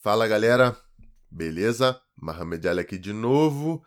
[0.00, 0.80] Fala galera,
[1.28, 2.00] beleza?
[2.16, 3.84] Mohamed Ali aqui de novo.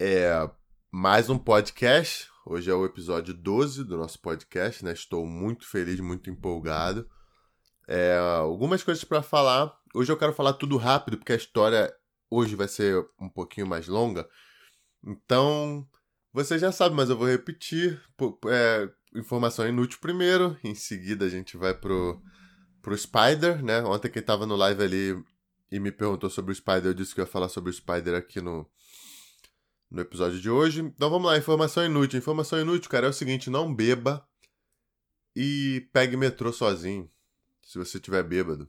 [0.00, 0.48] É
[0.90, 2.26] mais um podcast.
[2.46, 4.94] Hoje é o episódio 12 do nosso podcast, né?
[4.94, 7.06] Estou muito feliz, muito empolgado.
[7.86, 9.78] É, algumas coisas para falar.
[9.94, 11.94] Hoje eu quero falar tudo rápido, porque a história
[12.30, 14.26] hoje vai ser um pouquinho mais longa.
[15.06, 15.86] Então,
[16.32, 18.00] você já sabe, mas eu vou repetir.
[18.48, 22.22] É, informação inútil primeiro, em seguida a gente vai pro,
[22.80, 23.82] pro Spider, né?
[23.82, 25.31] Ontem quem tava no live ali
[25.72, 28.42] e me perguntou sobre o Spider, eu disse que ia falar sobre o Spider aqui
[28.42, 28.70] no,
[29.90, 30.82] no episódio de hoje.
[30.82, 32.18] Então vamos lá, informação inútil.
[32.18, 34.22] Informação inútil, cara, é o seguinte: não beba
[35.34, 37.10] e pegue metrô sozinho.
[37.62, 38.68] Se você tiver bêbado.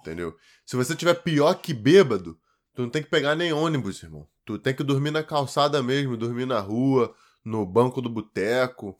[0.00, 0.34] Entendeu?
[0.64, 2.40] Se você tiver pior que bêbado,
[2.72, 4.26] tu não tem que pegar nem ônibus, irmão.
[4.46, 8.98] Tu tem que dormir na calçada mesmo, dormir na rua, no banco do boteco,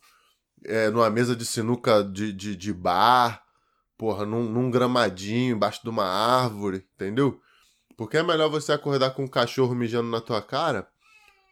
[0.66, 3.42] é, numa mesa de sinuca de, de, de bar
[3.98, 7.40] porra, num, num gramadinho, embaixo de uma árvore, entendeu?
[7.96, 10.88] Porque é melhor você acordar com um cachorro mijando na tua cara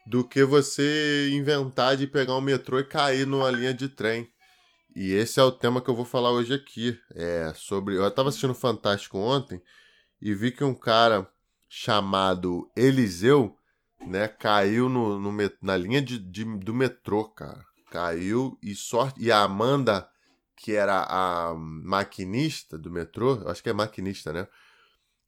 [0.06, 4.30] do que você inventar de pegar um metrô e cair numa linha de trem.
[4.94, 6.96] E esse é o tema que eu vou falar hoje aqui.
[7.12, 7.96] É sobre.
[7.96, 9.60] Eu estava assistindo Fantástico ontem
[10.22, 11.28] e vi que um cara
[11.68, 13.56] chamado Eliseu,
[14.06, 17.64] né, caiu no, no na linha de, de, do metrô, cara.
[17.90, 19.20] Caiu e sorte.
[19.20, 20.08] E a Amanda
[20.56, 24.48] que era a maquinista do metrô, acho que é maquinista, né?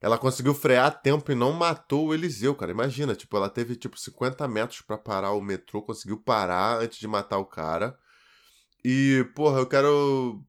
[0.01, 2.71] Ela conseguiu frear a tempo e não matou o Eliseu, cara.
[2.71, 7.07] Imagina, tipo, ela teve tipo 50 metros para parar o metrô, conseguiu parar antes de
[7.07, 7.97] matar o cara.
[8.83, 10.41] E, porra, eu quero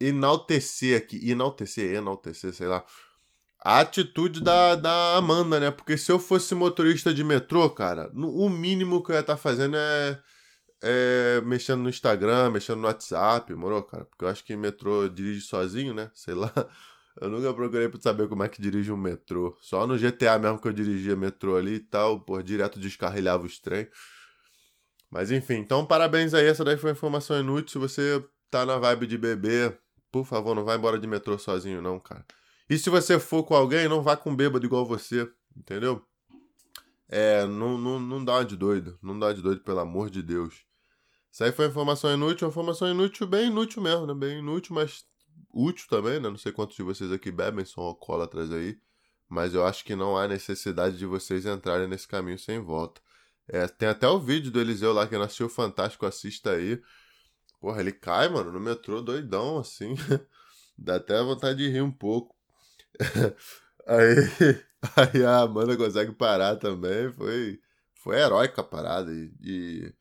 [0.00, 2.84] enaltecer aqui, enaltecer, enaltecer, sei lá,
[3.60, 5.70] a atitude da, da Amanda, né?
[5.70, 9.38] Porque se eu fosse motorista de metrô, cara, o mínimo que eu ia estar tá
[9.38, 10.20] fazendo é
[10.82, 14.04] é, mexendo no Instagram, mexendo no WhatsApp, moro, cara?
[14.04, 16.10] Porque eu acho que metrô dirige sozinho, né?
[16.14, 16.52] Sei lá.
[17.20, 19.56] Eu nunca procurei pra saber como é que dirige um metrô.
[19.60, 23.58] Só no GTA mesmo que eu dirigia metrô ali e tal, por direto descarrilhava os
[23.58, 23.88] trem.
[25.10, 26.46] Mas enfim, então parabéns aí.
[26.46, 27.72] Essa daí foi informação inútil.
[27.72, 29.76] Se você tá na vibe de beber,
[30.12, 32.24] por favor, não vá embora de metrô sozinho, não, cara.
[32.70, 36.00] E se você for com alguém, não vá com bêbado igual você, entendeu?
[37.08, 38.96] É, não, não, não dá de doido.
[39.02, 40.67] Não dá de doido, pelo amor de Deus.
[41.32, 44.14] Isso aí foi informação inútil, uma informação inútil, bem inútil mesmo, né?
[44.14, 45.04] Bem inútil, mas
[45.52, 46.28] útil também, né?
[46.28, 48.78] Não sei quantos de vocês aqui bebem, são alcoólatras aí.
[49.28, 53.00] Mas eu acho que não há necessidade de vocês entrarem nesse caminho sem volta.
[53.46, 56.80] É, tem até o vídeo do Eliseu lá, que nasceu fantástico, assista aí.
[57.60, 59.94] Porra, ele cai, mano, no metrô doidão, assim.
[60.78, 62.34] Dá até vontade de rir um pouco.
[63.86, 64.16] aí,
[64.96, 67.12] aí a Amanda consegue parar também.
[67.12, 67.60] Foi,
[67.94, 69.12] foi heróica a parada.
[69.12, 69.94] E, e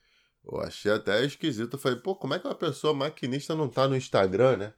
[0.52, 1.74] eu achei até esquisito.
[1.76, 4.74] Eu falei, pô, como é que uma pessoa maquinista não tá no Instagram, né?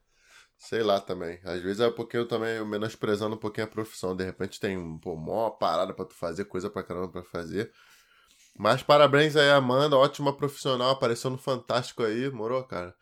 [0.58, 1.40] Sei lá também.
[1.44, 4.16] Às vezes é porque eu também menosprezando um pouquinho a profissão.
[4.16, 7.72] De repente tem pô, mó parada pra tu fazer, coisa pra caramba pra fazer.
[8.58, 9.98] Mas parabéns aí, Amanda.
[9.98, 12.96] Ótima profissional, apareceu no Fantástico aí, morou, cara?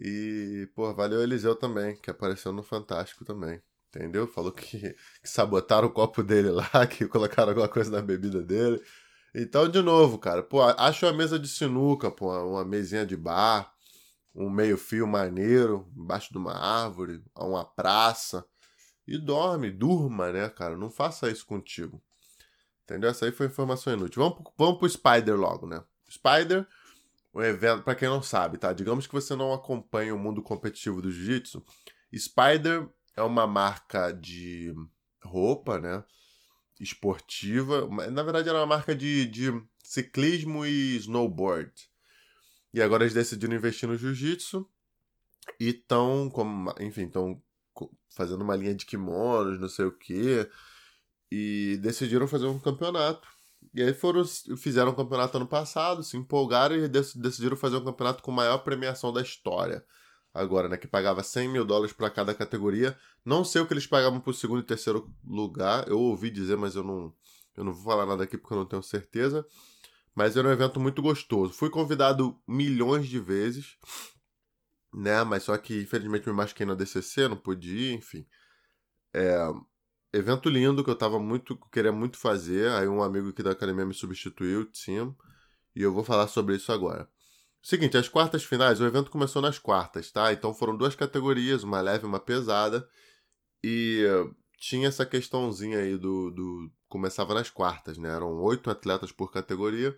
[0.00, 3.60] E, pô, valeu Eliseu também, que apareceu no Fantástico também.
[3.88, 4.26] Entendeu?
[4.28, 4.78] Falou que,
[5.22, 8.82] que sabotaram o copo dele lá, que colocaram alguma coisa na bebida dele.
[9.34, 13.72] Então, de novo, cara, pô, acha uma mesa de sinuca, pô, uma mesinha de bar,
[14.34, 18.44] um meio-fio maneiro, embaixo de uma árvore, uma praça.
[19.06, 20.76] E dorme, durma, né, cara?
[20.76, 22.02] Não faça isso contigo.
[22.84, 23.10] Entendeu?
[23.10, 24.22] Essa aí foi informação inútil.
[24.22, 25.82] Vamos, vamos pro Spider logo, né?
[26.10, 26.66] Spider,
[27.32, 28.72] o evento, para quem não sabe, tá?
[28.72, 31.64] Digamos que você não acompanha o mundo competitivo do jiu-jitsu.
[32.14, 34.74] Spider é uma marca de
[35.22, 36.02] roupa, né?
[36.80, 37.88] Esportiva.
[38.10, 39.52] Na verdade, era uma marca de, de
[39.82, 41.72] ciclismo e snowboard.
[42.72, 44.68] E agora eles decidiram investir no jiu-jitsu
[45.58, 46.30] e estão,
[46.80, 47.42] enfim, estão
[48.10, 50.48] fazendo uma linha de kimonos, não sei o quê.
[51.30, 53.26] E decidiram fazer um campeonato.
[53.74, 54.24] E aí foram,
[54.56, 59.12] fizeram um campeonato ano passado, se empolgaram e decidiram fazer um campeonato com maior premiação
[59.12, 59.84] da história
[60.32, 60.76] agora, né?
[60.76, 62.96] Que pagava 100 mil dólares para cada categoria.
[63.24, 65.88] Não sei o que eles pagavam pro segundo e terceiro lugar.
[65.88, 67.12] Eu ouvi dizer, mas eu não,
[67.56, 69.46] eu não vou falar nada aqui porque eu não tenho certeza.
[70.14, 71.52] Mas era um evento muito gostoso.
[71.52, 73.76] Fui convidado milhões de vezes,
[74.92, 75.22] né?
[75.24, 78.26] Mas só que infelizmente me machuquei na DCC, não pude ir, enfim.
[79.14, 79.36] É,
[80.12, 82.70] evento lindo que eu tava muito, queria muito fazer.
[82.72, 85.14] Aí um amigo aqui da academia me substituiu, Tim,
[85.74, 87.08] e eu vou falar sobre isso agora.
[87.62, 90.32] Seguinte, as quartas finais, o evento começou nas quartas, tá?
[90.32, 92.88] Então foram duas categorias, uma leve e uma pesada.
[93.62, 94.04] E
[94.58, 96.70] tinha essa questãozinha aí do, do.
[96.88, 98.08] Começava nas quartas, né?
[98.08, 99.96] Eram oito atletas por categoria.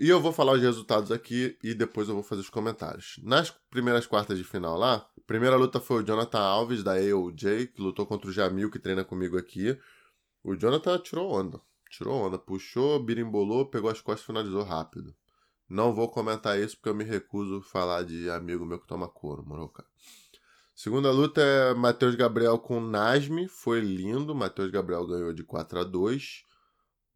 [0.00, 3.18] E eu vou falar os resultados aqui e depois eu vou fazer os comentários.
[3.22, 7.82] Nas primeiras quartas de final lá, primeira luta foi o Jonathan Alves, da AOJ, que
[7.82, 9.76] lutou contra o Jamil, que treina comigo aqui.
[10.44, 11.60] O Jonathan tirou onda.
[11.90, 15.14] Tirou onda, puxou, birimbolou, pegou as costas e finalizou rápido.
[15.68, 19.06] Não vou comentar isso porque eu me recuso a falar de amigo meu que toma
[19.06, 19.88] couro, moro, cara?
[20.74, 24.34] Segunda luta é Matheus Gabriel com Nasme, foi lindo.
[24.34, 26.44] Matheus Gabriel ganhou de 4 a 2.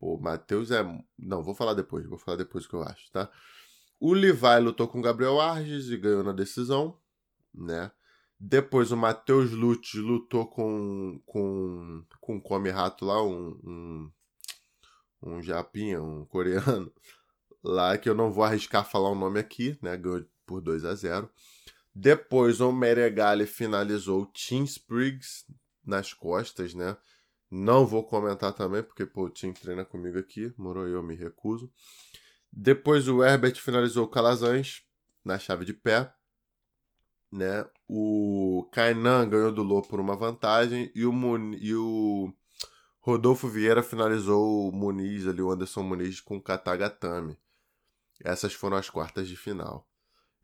[0.00, 0.82] O Matheus é.
[1.18, 3.30] Não, vou falar depois, vou falar depois o que eu acho, tá?
[4.00, 6.98] O Levi lutou com o Gabriel Arges e ganhou na decisão,
[7.54, 7.90] né?
[8.38, 14.12] Depois o Matheus Lutz lutou com com com come rato lá, um, um
[15.22, 16.92] um japinha, um coreano
[17.62, 19.96] lá que eu não vou arriscar falar o nome aqui, né?
[19.96, 21.30] Ganhou por 2 a 0.
[21.94, 25.44] Depois o Meregali finalizou o Tim Spriggs
[25.84, 26.96] nas costas, né?
[27.50, 31.70] Não vou comentar também, porque pô, o Tim treina comigo aqui, morou eu me recuso.
[32.50, 34.82] Depois o Herbert finalizou o Calazans
[35.24, 36.12] na chave de pé.
[37.30, 37.66] Né?
[37.88, 42.32] O Kainan ganhou do Lô por uma vantagem e o, Mun e o
[43.00, 47.38] Rodolfo Vieira finalizou o Muniz ali, o Anderson Muniz com o Katagatame.
[48.24, 49.88] Essas foram as quartas de final.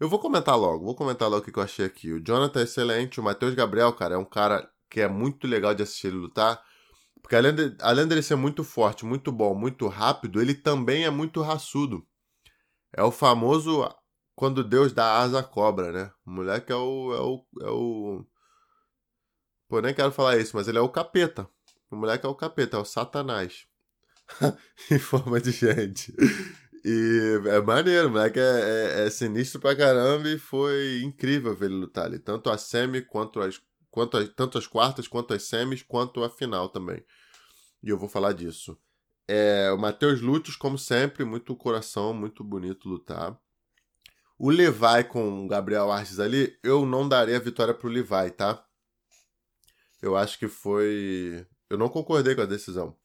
[0.01, 2.13] Eu vou comentar logo, vou comentar logo o que eu achei aqui.
[2.13, 5.75] O Jonathan é excelente, o Matheus Gabriel, cara, é um cara que é muito legal
[5.75, 6.63] de assistir ele lutar.
[7.21, 11.11] Porque além, de, além dele ser muito forte, muito bom, muito rápido, ele também é
[11.11, 12.07] muito raçudo.
[12.93, 13.89] É o famoso
[14.35, 16.13] quando Deus dá asa à cobra, né?
[16.25, 17.13] O moleque é o.
[17.13, 18.25] É o, é o...
[19.69, 21.49] Pô, nem quero falar isso, mas ele é o capeta.
[21.91, 23.67] O moleque é o capeta, é o satanás.
[24.91, 26.15] em forma de gente.
[26.85, 31.75] E é maneiro, moleque é, é, é, sinistro pra caramba e foi incrível ver ele
[31.75, 32.19] lutar ali.
[32.19, 33.61] Tanto a semi quanto as
[33.91, 37.05] quanto a, tanto as quartas, quanto as semis, quanto a final também.
[37.83, 38.79] E eu vou falar disso.
[39.27, 43.39] É, o Matheus Lúcius, como sempre, muito coração, muito bonito lutar.
[44.39, 48.65] O Levi com o Gabriel Artes ali, eu não daria a vitória pro Levi, tá?
[50.01, 51.45] Eu acho que foi.
[51.69, 52.97] Eu não concordei com a decisão.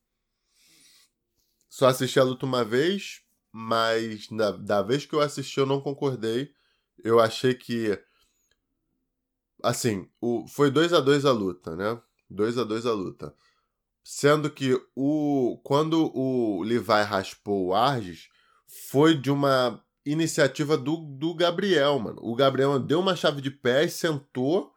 [1.67, 3.22] Só assisti a luta uma vez,
[3.55, 6.51] mas na, da vez que eu assisti eu não concordei.
[7.03, 7.97] Eu achei que.
[9.61, 12.01] Assim, o, foi 2 a 2 a luta, né?
[12.29, 13.35] 2 a 2 a luta.
[14.03, 18.27] Sendo que o quando o Levi raspou o Arges,
[18.89, 22.19] foi de uma iniciativa do, do Gabriel, mano.
[22.21, 24.73] O Gabriel deu uma chave de pé e sentou,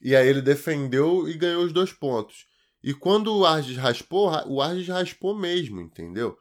[0.00, 2.46] e aí ele defendeu e ganhou os dois pontos.
[2.82, 6.38] E quando o Arges raspou, o Arges raspou mesmo, entendeu?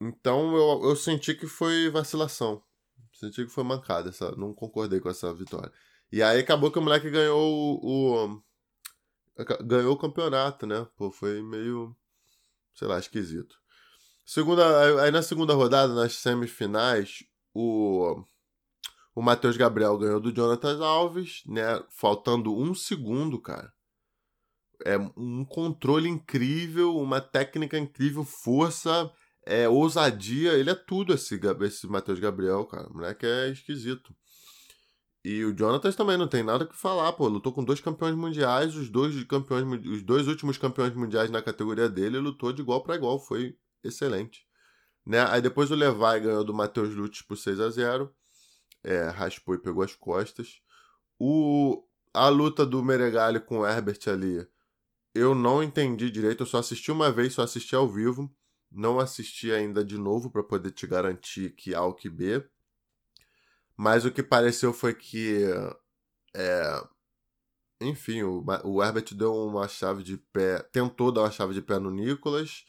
[0.00, 2.62] Então eu, eu senti que foi vacilação.
[3.12, 4.10] Senti que foi mancada.
[4.10, 5.72] Essa, não concordei com essa vitória.
[6.10, 8.42] E aí acabou que o moleque ganhou o, o
[9.64, 10.86] ganhou o campeonato, né?
[10.96, 11.94] Pô, foi meio,
[12.74, 13.56] sei lá, esquisito.
[14.24, 17.24] Segunda, aí na segunda rodada, nas semifinais,
[17.54, 18.24] o,
[19.14, 21.82] o Matheus Gabriel ganhou do Jonathan Alves, né?
[21.88, 23.72] Faltando um segundo, cara.
[24.84, 29.10] É um controle incrível, uma técnica incrível, força
[29.48, 32.86] é, ousadia, ele é tudo esse, esse Matheus Gabriel, cara.
[32.88, 34.14] O moleque é esquisito.
[35.24, 37.28] E o Jonathan também não tem nada que falar, pô.
[37.28, 41.88] Lutou com dois campeões mundiais, os dois campeões, os dois últimos campeões mundiais na categoria
[41.88, 44.46] dele, lutou de igual para igual, foi excelente.
[45.06, 45.24] Né?
[45.30, 48.14] Aí depois o Levi ganhou do Matheus Lutz por 6 a 0
[48.84, 50.60] é, raspou e pegou as costas.
[51.18, 54.46] O, a luta do Meregali com o Herbert ali,
[55.14, 58.30] eu não entendi direito, eu só assisti uma vez, só assisti ao vivo.
[58.70, 62.44] Não assisti ainda de novo para poder te garantir que A ou que B.
[63.76, 65.44] Mas o que pareceu foi que.
[66.34, 66.84] É,
[67.80, 70.60] enfim, o, o Herbert deu uma chave de pé.
[70.72, 72.64] Tentou dar uma chave de pé no Nicolas.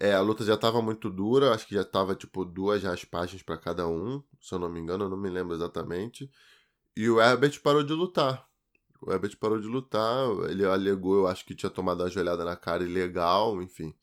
[0.00, 3.58] É, a luta já estava muito dura, acho que já estava tipo duas raspagens para
[3.58, 6.30] cada um, se eu não me engano, eu não me lembro exatamente.
[6.96, 8.48] E o Herbert parou de lutar.
[9.02, 12.56] O Herbert parou de lutar, ele alegou, eu acho que tinha tomado uma joelhada na
[12.56, 13.94] cara ilegal, enfim.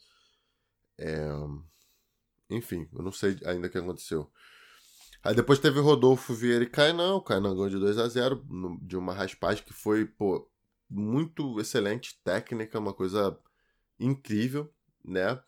[0.98, 1.28] É...
[2.50, 4.32] Enfim, eu não sei ainda o que aconteceu.
[5.24, 7.16] Aí depois teve Rodolfo Vieira e Kainan.
[7.16, 8.42] O Kainan ganhou de 2 a 0
[8.82, 10.50] de uma raspagem que foi, pô,
[10.90, 13.38] muito excelente, técnica, uma coisa
[14.00, 14.72] incrível,
[15.04, 15.40] né?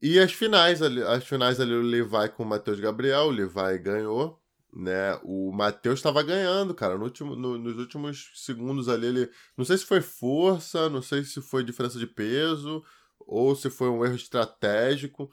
[0.00, 3.78] E as finais ali, as finais ali o Levi com o Matheus Gabriel, o Levi
[3.82, 4.40] ganhou,
[4.72, 5.18] né?
[5.22, 9.76] O Matheus estava ganhando, cara, no último, no, nos últimos segundos ali ele, não sei
[9.76, 12.82] se foi força, não sei se foi diferença de peso,
[13.30, 15.30] ou se foi um erro estratégico,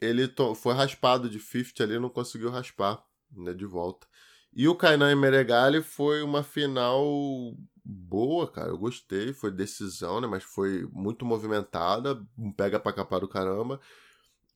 [0.00, 4.08] ele foi raspado de 50 ali, não conseguiu raspar né, de volta.
[4.52, 7.54] E o Kainan e Meregali foi uma final
[7.84, 8.70] boa, cara.
[8.70, 10.26] Eu gostei, foi decisão, né?
[10.26, 12.20] Mas foi muito movimentada,
[12.56, 13.80] pega pra capar do caramba.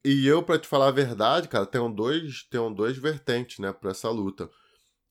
[0.04, 3.60] E eu, para te falar a verdade, cara, tem um dois, tem um dois vertentes,
[3.60, 4.50] né, pra essa luta.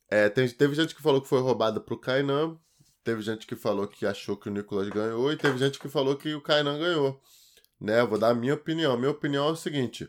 [0.10, 2.58] É, tem, teve gente que falou que foi roubada pro Kainan,
[3.02, 6.18] teve gente que falou que achou que o Nicolas ganhou, e teve gente que falou
[6.18, 7.22] que o Kainan ganhou.
[7.82, 8.96] Né, vou dar a minha opinião.
[8.96, 10.08] Minha opinião é o seguinte: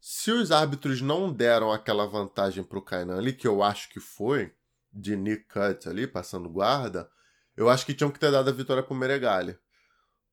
[0.00, 4.50] se os árbitros não deram aquela vantagem pro Kainan ali, que eu acho que foi,
[4.90, 7.10] de Nick Cut ali, passando guarda,
[7.54, 9.58] eu acho que tinham que ter dado a vitória pro Meregali.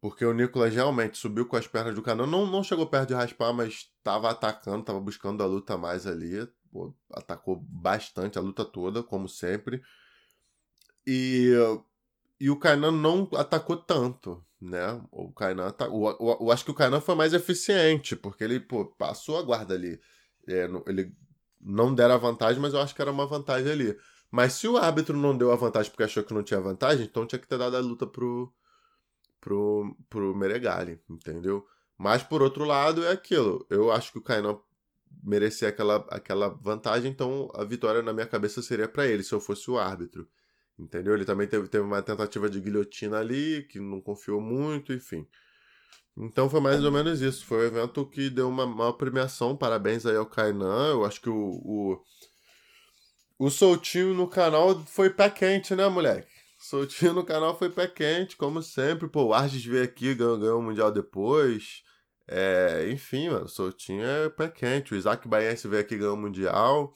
[0.01, 3.13] Porque o Nicolas realmente subiu com as pernas do Kainan, não, não chegou perto de
[3.13, 6.47] raspar, mas estava atacando, estava buscando a luta mais ali.
[6.71, 9.81] Pô, atacou bastante a luta toda, como sempre.
[11.05, 11.51] E,
[12.39, 15.01] e o Kainan não atacou tanto, né?
[15.11, 18.59] O Kainan tá, o, o, eu acho que o Kainan foi mais eficiente, porque ele
[18.59, 19.99] pô, passou a guarda ali.
[20.47, 21.13] É, ele
[21.59, 23.97] não deram a vantagem, mas eu acho que era uma vantagem ali.
[24.31, 27.25] Mas se o árbitro não deu a vantagem porque achou que não tinha vantagem, então
[27.25, 28.53] tinha que ter dado a luta pro,
[29.41, 31.65] pro, pro Meregali, entendeu?
[31.97, 33.65] Mas por outro lado é aquilo.
[33.69, 34.59] Eu acho que o Kainan
[35.23, 39.39] merecia aquela, aquela vantagem, então a vitória na minha cabeça seria para ele, se eu
[39.39, 40.27] fosse o árbitro.
[40.79, 41.13] Entendeu?
[41.13, 45.27] Ele também teve, teve uma tentativa de guilhotina ali, que não confiou muito, enfim.
[46.17, 47.45] Então foi mais ou menos isso.
[47.45, 49.57] Foi um evento que deu uma, uma premiação.
[49.57, 50.91] Parabéns aí ao Kainan.
[50.91, 52.03] Eu acho que o, o,
[53.37, 56.29] o soltinho no canal foi pé quente, né, moleque?
[56.57, 59.07] Soltinho no canal foi pé quente, como sempre.
[59.07, 61.83] Pô, o Arges veio aqui, ganhou, ganhou o Mundial depois.
[62.27, 64.93] É, enfim, mano, Soltinho é pé quente.
[64.93, 66.93] O Isaac Baense veio aqui ganhou o Mundial.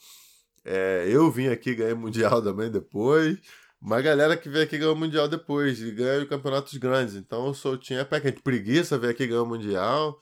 [0.65, 3.39] É, eu vim aqui ganhei o Mundial também depois.
[3.83, 7.15] Uma galera que veio aqui ganhou o Mundial depois e ganhou campeonatos grandes.
[7.15, 8.41] Então o Soltinho é pé quente.
[8.41, 10.17] Preguiça veio aqui ganhou o Mundial.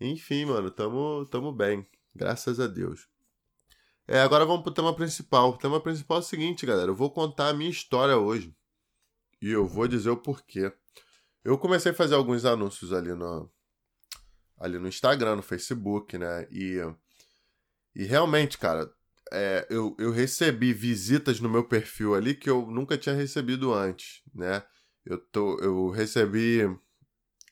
[0.00, 1.86] Enfim, mano, tamo, tamo bem.
[2.14, 3.06] Graças a Deus.
[4.08, 5.50] É, agora vamos pro tema principal.
[5.50, 6.90] O tema principal é o seguinte, galera.
[6.90, 8.56] Eu vou contar a minha história hoje.
[9.42, 10.72] E eu vou dizer o porquê.
[11.44, 13.52] Eu comecei a fazer alguns anúncios ali no,
[14.58, 16.48] ali no Instagram, no Facebook, né?
[16.50, 16.78] E,
[17.94, 18.90] e realmente, cara,
[19.32, 24.22] é, eu, eu recebi visitas no meu perfil ali que eu nunca tinha recebido antes,
[24.34, 24.62] né?
[25.04, 26.62] Eu, tô, eu recebi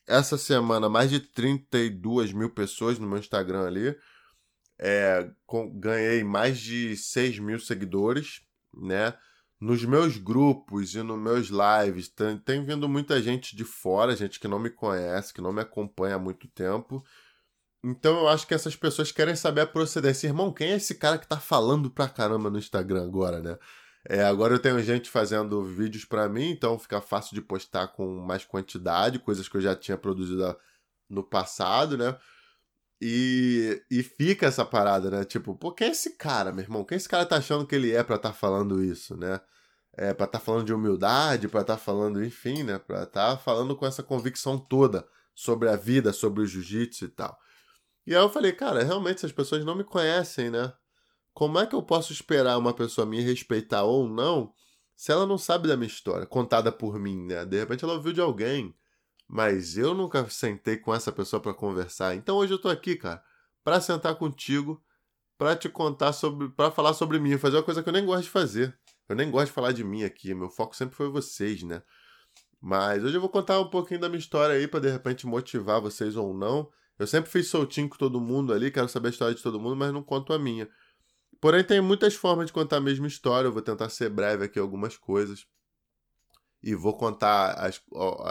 [0.07, 3.95] essa semana mais de 32 mil pessoas no meu Instagram ali.
[4.79, 8.41] É, com, ganhei mais de 6 mil seguidores,
[8.73, 9.13] né?
[9.59, 14.39] Nos meus grupos e nos meus lives tem, tem vindo muita gente de fora, gente
[14.39, 17.03] que não me conhece, que não me acompanha há muito tempo.
[17.83, 20.27] Então eu acho que essas pessoas querem saber a procedência.
[20.27, 23.57] Irmão, quem é esse cara que tá falando pra caramba no Instagram agora, né?
[24.07, 28.19] É, agora eu tenho gente fazendo vídeos para mim, então fica fácil de postar com
[28.19, 30.55] mais quantidade, coisas que eu já tinha produzido
[31.09, 32.17] no passado, né?
[33.01, 35.25] E, e fica essa parada, né?
[35.25, 36.85] Tipo, pô, quem é esse cara, meu irmão?
[36.85, 39.39] Quem esse cara tá achando que ele é pra estar tá falando isso, né?
[39.95, 43.31] é, para estar tá falando de humildade, para estar tá falando, enfim, né, para estar
[43.31, 47.37] tá falando com essa convicção toda sobre a vida, sobre o jiu-jitsu e tal.
[48.05, 50.73] E aí eu falei, cara, realmente essas pessoas não me conhecem, né?
[51.33, 54.53] Como é que eu posso esperar uma pessoa me respeitar ou não
[54.95, 57.45] se ela não sabe da minha história, contada por mim, né?
[57.45, 58.75] De repente ela ouviu de alguém,
[59.27, 62.15] mas eu nunca sentei com essa pessoa para conversar.
[62.15, 63.23] Então hoje eu tô aqui, cara,
[63.63, 64.83] para sentar contigo,
[65.37, 68.23] para te contar sobre, para falar sobre mim, fazer uma coisa que eu nem gosto
[68.23, 71.63] de fazer eu nem gosto de falar de mim aqui, meu foco sempre foi vocês,
[71.63, 71.81] né?
[72.61, 75.81] Mas hoje eu vou contar um pouquinho da minha história aí para de repente motivar
[75.81, 76.71] vocês ou não.
[76.97, 79.75] Eu sempre fiz soltinho com todo mundo ali, quero saber a história de todo mundo,
[79.75, 80.69] mas não conto a minha.
[81.43, 83.47] Porém, tem muitas formas de contar a mesma história.
[83.47, 85.45] Eu vou tentar ser breve aqui algumas coisas.
[86.63, 87.81] E vou contar as,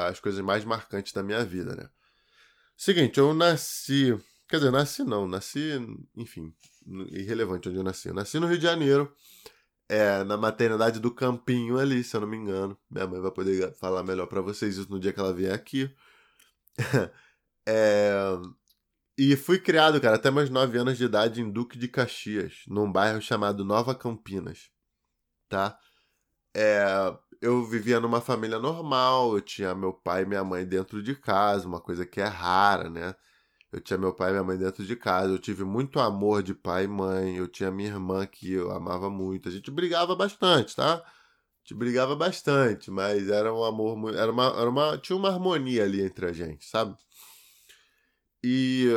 [0.08, 1.90] as coisas mais marcantes da minha vida, né?
[2.74, 4.18] Seguinte, eu nasci.
[4.48, 5.72] Quer dizer, nasci não, nasci.
[6.16, 6.54] Enfim,
[7.10, 8.08] irrelevante onde eu nasci.
[8.08, 9.14] Eu nasci no Rio de Janeiro.
[9.90, 12.78] É, na maternidade do Campinho ali, se eu não me engano.
[12.90, 15.94] Minha mãe vai poder falar melhor para vocês isso no dia que ela vier aqui.
[17.66, 18.12] é,
[19.18, 22.90] e fui criado, cara, até meus 9 anos de idade em Duque de Caxias, num
[22.90, 24.70] bairro chamado Nova Campinas,
[25.48, 25.78] tá?
[26.54, 26.84] É,
[27.40, 31.66] eu vivia numa família normal, eu tinha meu pai e minha mãe dentro de casa,
[31.68, 33.14] uma coisa que é rara, né?
[33.72, 35.32] Eu tinha meu pai e minha mãe dentro de casa.
[35.32, 37.36] Eu tive muito amor de pai e mãe.
[37.36, 39.48] Eu tinha minha irmã que eu amava muito.
[39.48, 41.02] A gente brigava bastante, tá?
[41.64, 44.14] Gente brigava bastante, mas era um amor.
[44.14, 46.94] Era uma, era uma, tinha uma harmonia ali entre a gente, sabe?
[48.42, 48.88] E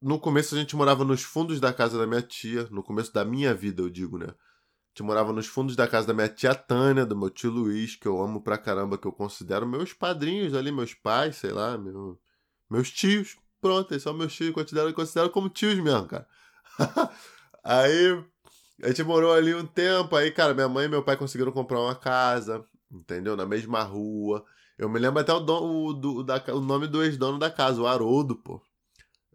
[0.00, 2.68] no começo a gente morava nos fundos da casa da minha tia.
[2.70, 4.26] No começo da minha vida, eu digo, né?
[4.28, 7.96] A gente morava nos fundos da casa da minha tia Tânia, do meu tio Luiz,
[7.96, 11.78] que eu amo pra caramba, que eu considero meus padrinhos ali, meus pais, sei lá,
[11.78, 12.18] meu,
[12.68, 16.26] meus tios, Pronto, eles são meus tios, considero, considero como tios mesmo, cara.
[17.64, 18.24] aí
[18.82, 21.80] a gente morou ali um tempo, aí, cara, minha mãe e meu pai conseguiram comprar
[21.80, 23.36] uma casa, entendeu?
[23.36, 24.44] Na mesma rua.
[24.78, 27.80] Eu me lembro até o, dono, o, do, da, o nome do ex-dono da casa,
[27.80, 28.62] o Haroldo, pô.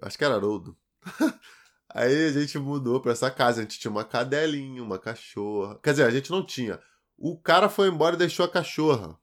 [0.03, 0.77] Acho que era Haroldo.
[1.89, 3.59] Aí a gente mudou pra essa casa.
[3.59, 5.79] A gente tinha uma cadelinha, uma cachorra.
[5.81, 6.79] Quer dizer, a gente não tinha.
[7.17, 9.17] O cara foi embora e deixou a cachorra.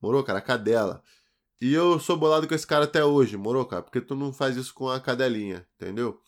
[0.00, 0.40] Morou, cara?
[0.40, 1.02] A cadela.
[1.60, 3.82] E eu sou bolado com esse cara até hoje, morou, cara?
[3.82, 6.20] Porque tu não faz isso com a cadelinha, entendeu?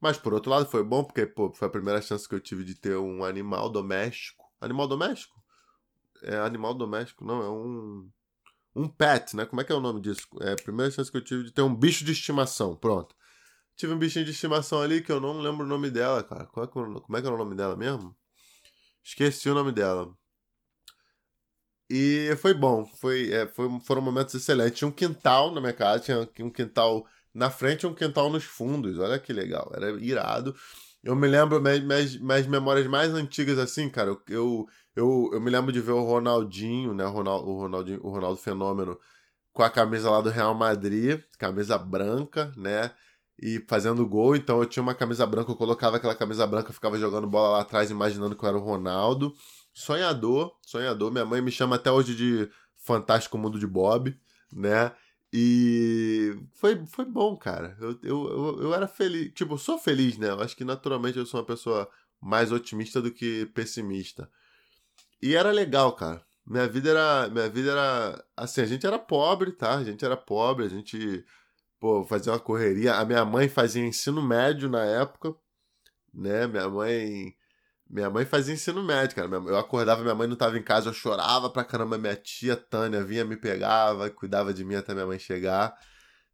[0.00, 2.64] Mas por outro lado foi bom, porque, pô, foi a primeira chance que eu tive
[2.64, 4.44] de ter um animal doméstico.
[4.60, 5.40] Animal doméstico?
[6.24, 8.10] É animal doméstico, não, é um.
[8.74, 9.44] Um pet, né?
[9.44, 10.26] Como é que é o nome disso?
[10.40, 12.74] É a primeira chance que eu tive de ter um bicho de estimação.
[12.74, 13.14] Pronto.
[13.76, 16.46] Tive um bichinho de estimação ali que eu não lembro o nome dela, cara.
[16.46, 18.14] Qual é, como é que era o nome dela mesmo?
[19.02, 20.14] Esqueci o nome dela.
[21.90, 24.78] E foi bom, foi, é, foi, foram momentos excelentes.
[24.78, 28.44] Tinha um quintal na minha casa, tinha um quintal na frente e um quintal nos
[28.44, 28.98] fundos.
[28.98, 30.54] Olha que legal, era irado.
[31.02, 34.22] Eu me lembro, minhas, minhas memórias mais antigas assim, cara, eu,
[34.94, 38.98] eu, eu, me lembro de ver o Ronaldinho, né, o o Ronaldinho, o Ronaldo Fenômeno
[39.52, 42.92] com a camisa lá do Real Madrid, camisa branca, né,
[43.40, 44.36] e fazendo gol.
[44.36, 47.60] Então eu tinha uma camisa branca, eu colocava aquela camisa branca, ficava jogando bola lá
[47.62, 49.34] atrás, imaginando que eu era o Ronaldo
[49.72, 51.10] sonhador, sonhador.
[51.10, 54.16] Minha mãe me chama até hoje de Fantástico Mundo de Bob,
[54.52, 54.92] né?
[55.32, 57.76] E foi, foi bom, cara.
[57.80, 59.32] Eu, eu, eu, era feliz.
[59.34, 60.28] Tipo, eu sou feliz, né?
[60.28, 61.88] Eu acho que naturalmente eu sou uma pessoa
[62.20, 64.30] mais otimista do que pessimista.
[65.22, 66.22] E era legal, cara.
[66.46, 67.28] Minha vida era.
[67.30, 68.24] Minha vida era.
[68.36, 69.78] Assim, a gente era pobre, tá?
[69.78, 71.24] A gente era pobre, a gente.
[71.82, 72.94] Pô, uma correria.
[72.94, 75.34] A minha mãe fazia ensino médio na época,
[76.14, 76.46] né?
[76.46, 77.34] Minha mãe
[77.90, 79.28] minha mãe fazia ensino médio, cara.
[79.28, 81.98] Eu acordava, minha mãe não estava em casa, eu chorava pra caramba.
[81.98, 85.76] Minha tia Tânia vinha, me pegava, cuidava de mim até minha mãe chegar.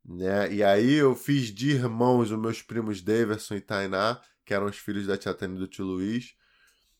[0.04, 0.52] Né?
[0.52, 4.76] E aí eu fiz de irmãos os meus primos Daverson e Tainá, que eram os
[4.76, 6.34] filhos da tia Tânia e do tio Luiz.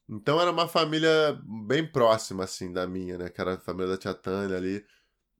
[0.08, 3.28] Então era uma família bem próxima, assim, da minha, né?
[3.28, 4.82] Que era a família da tia Tânia ali.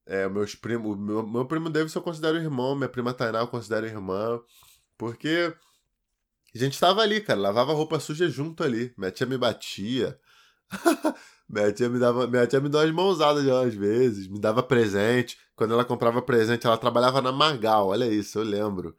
[0.08, 3.84] É, meus primos, meu, meu primo Davidson eu considero irmão, minha prima Tainá eu considero
[3.86, 4.40] irmã.
[4.96, 5.54] Porque
[6.54, 8.92] a gente tava ali, cara, lavava roupa suja junto ali.
[8.96, 10.18] Minha tia me batia.
[11.48, 15.38] minha, tia me dava, minha tia me dava umas mãozadas às vezes, me dava presente.
[15.54, 18.96] Quando ela comprava presente, ela trabalhava na Margal, olha isso, eu lembro.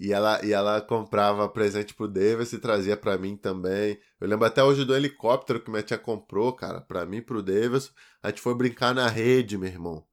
[0.00, 3.98] E ela, e ela comprava presente pro Davis e trazia para mim também.
[4.18, 7.92] Eu lembro até hoje do helicóptero que minha tia comprou, cara, para mim pro Davis.
[8.22, 10.06] A gente foi brincar na rede, meu irmão.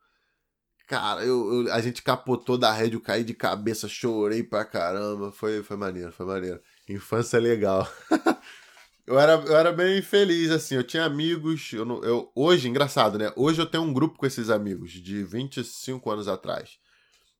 [0.93, 5.31] Cara, eu, eu, a gente capotou da rede, eu caí de cabeça, chorei pra caramba.
[5.31, 6.61] Foi, foi maneiro, foi maneiro.
[6.87, 7.91] Infância legal.
[9.07, 10.75] eu, era, eu era bem feliz, assim.
[10.75, 11.73] Eu tinha amigos.
[11.73, 13.33] Eu, eu, hoje, engraçado, né?
[13.35, 16.77] Hoje eu tenho um grupo com esses amigos, de 25 anos atrás.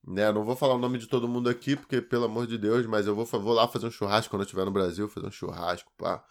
[0.04, 0.32] Né?
[0.32, 3.06] Não vou falar o nome de todo mundo aqui, porque, pelo amor de Deus, mas
[3.06, 5.92] eu vou, vou lá fazer um churrasco quando eu estiver no Brasil, fazer um churrasco,
[5.96, 6.26] pá.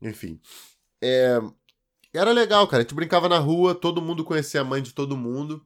[0.00, 0.40] Enfim.
[1.02, 1.38] É,
[2.14, 2.80] era legal, cara.
[2.80, 5.62] A gente brincava na rua, todo mundo conhecia a mãe de todo mundo.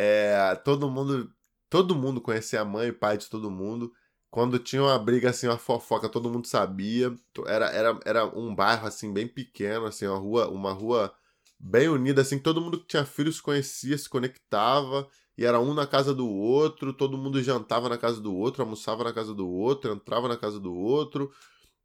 [0.00, 1.32] É, todo mundo.
[1.68, 3.92] Todo mundo conhecia a mãe e pai de todo mundo.
[4.30, 7.12] Quando tinha uma briga, assim, uma fofoca, todo mundo sabia.
[7.46, 11.12] Era, era, era um bairro, assim, bem pequeno, assim, uma rua, uma rua
[11.58, 15.86] bem unida, assim, todo mundo que tinha filhos conhecia, se conectava, e era um na
[15.86, 19.92] casa do outro, todo mundo jantava na casa do outro, almoçava na casa do outro,
[19.92, 21.32] entrava na casa do outro,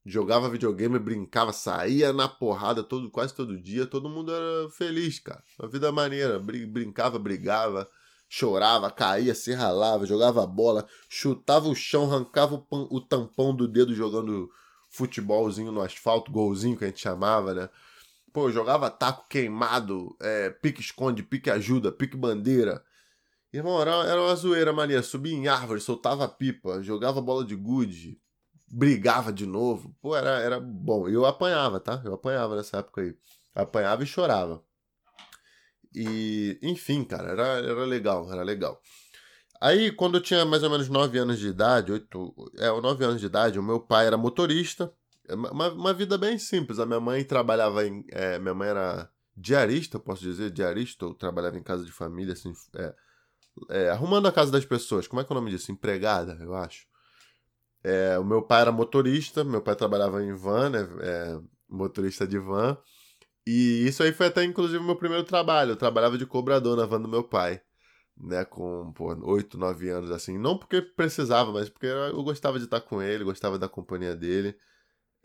[0.05, 5.43] jogava videogame, brincava, saía na porrada todo, quase todo dia, todo mundo era feliz, cara.
[5.59, 7.89] Uma vida maneira, brincava, brigava
[8.35, 13.93] chorava, caía, se ralava, jogava bola, chutava o chão, arrancava o, o tampão do dedo
[13.93, 14.49] jogando
[14.89, 17.69] futebolzinho no asfalto, golzinho que a gente chamava, né?
[18.33, 22.83] Pô, jogava taco queimado, é, pique esconde, pique ajuda, pique bandeira.
[23.53, 25.03] Irmão, era, era uma zoeira mania.
[25.03, 28.19] Subia em árvore, soltava pipa, jogava bola de gude,
[28.67, 29.95] brigava de novo.
[30.01, 31.07] Pô, era, era bom.
[31.07, 32.01] Eu apanhava, tá?
[32.03, 33.15] Eu apanhava nessa época aí.
[33.53, 34.63] Apanhava e chorava.
[35.95, 38.81] E, enfim, cara, era, era legal, era legal.
[39.61, 43.19] Aí, quando eu tinha mais ou menos 9 anos de idade, 8, é, 9 anos
[43.21, 44.93] de idade, o meu pai era motorista.
[45.27, 46.79] É uma, uma vida bem simples.
[46.79, 48.05] A minha mãe trabalhava em.
[48.11, 52.53] É, minha mãe era diarista, posso dizer, diarista, ou trabalhava em casa de família, assim,
[52.75, 52.93] é,
[53.69, 55.07] é, arrumando a casa das pessoas.
[55.07, 55.71] Como é que é o nome disso?
[55.71, 56.85] Empregada, eu acho.
[57.83, 60.87] É, o meu pai era motorista, meu pai trabalhava em van, né?
[61.01, 62.77] É, motorista de van.
[63.45, 65.71] E isso aí foi até, inclusive, o meu primeiro trabalho.
[65.71, 67.61] Eu trabalhava de cobrador na van do meu pai,
[68.17, 68.45] né?
[68.45, 70.37] Com, pô, 8, 9 anos, assim.
[70.37, 74.55] Não porque precisava, mas porque eu gostava de estar com ele, gostava da companhia dele.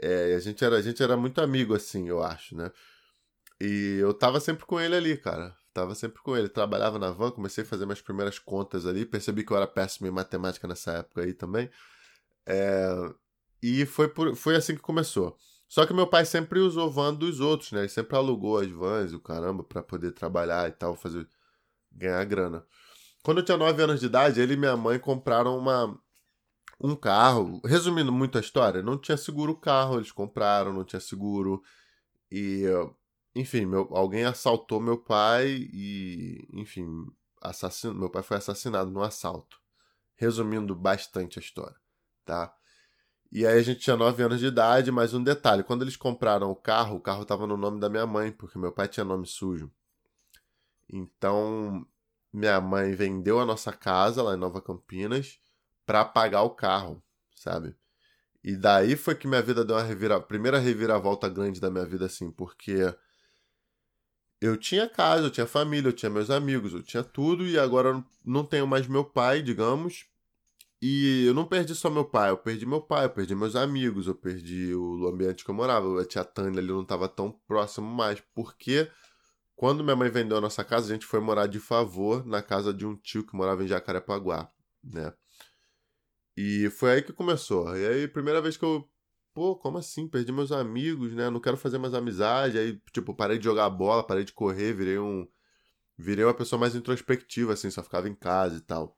[0.00, 2.70] É, a, gente era, a gente era muito amigo, assim, eu acho, né?
[3.60, 5.56] E eu tava sempre com ele ali, cara.
[5.74, 6.48] Tava sempre com ele.
[6.48, 9.04] Trabalhava na van, comecei a fazer minhas primeiras contas ali.
[9.04, 11.70] Percebi que eu era péssimo em matemática nessa época aí também.
[12.46, 12.88] É,
[13.62, 15.36] e foi, por, foi assim que começou.
[15.68, 17.80] Só que meu pai sempre usou van dos outros, né?
[17.80, 21.28] Ele sempre alugou as vans, o caramba, para poder trabalhar e tal, fazer
[21.92, 22.64] ganhar grana.
[23.22, 25.98] Quando eu tinha 9 anos de idade, ele e minha mãe compraram uma
[26.80, 27.60] um carro.
[27.64, 31.62] Resumindo muito a história, não tinha seguro o carro, eles compraram, não tinha seguro.
[32.30, 32.64] E,
[33.34, 36.86] enfim, meu, alguém assaltou meu pai e, enfim,
[37.42, 39.60] assassino, meu pai foi assassinado no assalto.
[40.16, 41.76] Resumindo bastante a história,
[42.24, 42.54] tá?
[43.30, 46.50] E aí a gente tinha 9 anos de idade, mas um detalhe, quando eles compraram
[46.50, 49.26] o carro, o carro estava no nome da minha mãe, porque meu pai tinha nome
[49.26, 49.70] sujo.
[50.90, 51.86] Então,
[52.32, 55.38] minha mãe vendeu a nossa casa lá em Nova Campinas
[55.84, 57.02] para pagar o carro,
[57.34, 57.76] sabe?
[58.42, 60.18] E daí foi que minha vida deu uma revira...
[60.20, 62.94] primeira reviravolta grande da minha vida, assim, porque
[64.40, 68.02] eu tinha casa, eu tinha família, eu tinha meus amigos, eu tinha tudo, e agora
[68.24, 70.06] não tenho mais meu pai, digamos.
[70.80, 74.06] E eu não perdi só meu pai, eu perdi meu pai, eu perdi meus amigos,
[74.06, 76.00] eu perdi o ambiente que eu morava.
[76.00, 78.88] A tia Tânia ali não estava tão próximo mais, porque
[79.56, 82.72] quando minha mãe vendeu a nossa casa, a gente foi morar de favor na casa
[82.72, 84.48] de um tio que morava em Jacarepaguá,
[84.84, 85.12] né?
[86.36, 87.76] E foi aí que começou.
[87.76, 88.88] E aí, primeira vez que eu.
[89.34, 90.06] Pô, como assim?
[90.08, 91.28] Perdi meus amigos, né?
[91.30, 92.56] Não quero fazer mais amizade.
[92.58, 95.26] Aí, tipo, parei de jogar bola, parei de correr, virei um.
[95.96, 98.97] Virei uma pessoa mais introspectiva, assim, só ficava em casa e tal.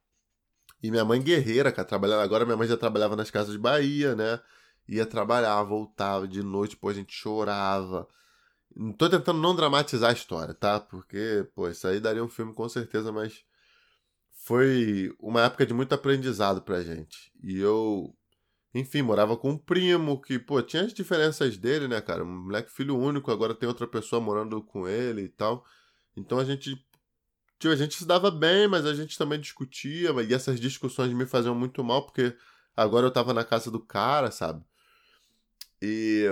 [0.82, 2.20] E minha mãe guerreira, cara, trabalhando.
[2.20, 4.40] Agora minha mãe já trabalhava nas casas de Bahia, né?
[4.88, 8.08] Ia trabalhar, voltava de noite, pô, a gente chorava.
[8.96, 10.80] Tô tentando não dramatizar a história, tá?
[10.80, 13.44] Porque, pô, isso aí daria um filme com certeza, mas
[14.30, 17.32] foi uma época de muito aprendizado pra gente.
[17.42, 18.14] E eu,
[18.74, 22.24] enfim, morava com um primo que, pô, tinha as diferenças dele, né, cara?
[22.24, 25.64] Um moleque filho único, agora tem outra pessoa morando com ele e tal.
[26.16, 26.76] Então a gente.
[27.60, 31.26] Tipo, a gente se dava bem, mas a gente também discutia, e essas discussões me
[31.26, 32.34] faziam muito mal, porque
[32.76, 34.64] agora eu tava na casa do cara, sabe?
[35.82, 36.26] E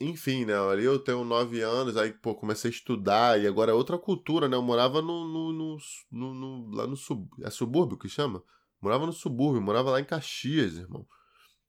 [0.00, 0.54] enfim, né?
[0.58, 4.48] Ali eu tenho nove anos, aí, pô, comecei a estudar, e agora é outra cultura,
[4.48, 4.56] né?
[4.56, 5.26] Eu morava no.
[5.28, 5.78] no, no,
[6.10, 8.42] no, no lá no sub, é subúrbio que chama?
[8.80, 11.06] Morava no subúrbio, morava lá em Caxias, irmão.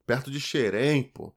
[0.05, 1.35] Perto de Xerém, pô.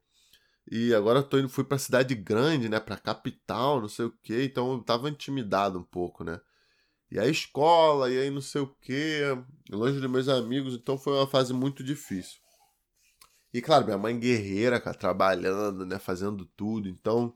[0.71, 2.81] E agora eu tô indo, fui pra cidade grande, né?
[2.81, 4.45] Pra capital, não sei o quê.
[4.45, 6.41] Então eu tava intimidado um pouco, né?
[7.13, 9.21] E aí escola, e aí não sei o quê.
[9.71, 12.41] Longe dos meus amigos, então foi uma fase muito difícil.
[13.53, 16.89] E claro, minha mãe guerreira, cara, trabalhando, né, fazendo tudo.
[16.89, 17.35] Então,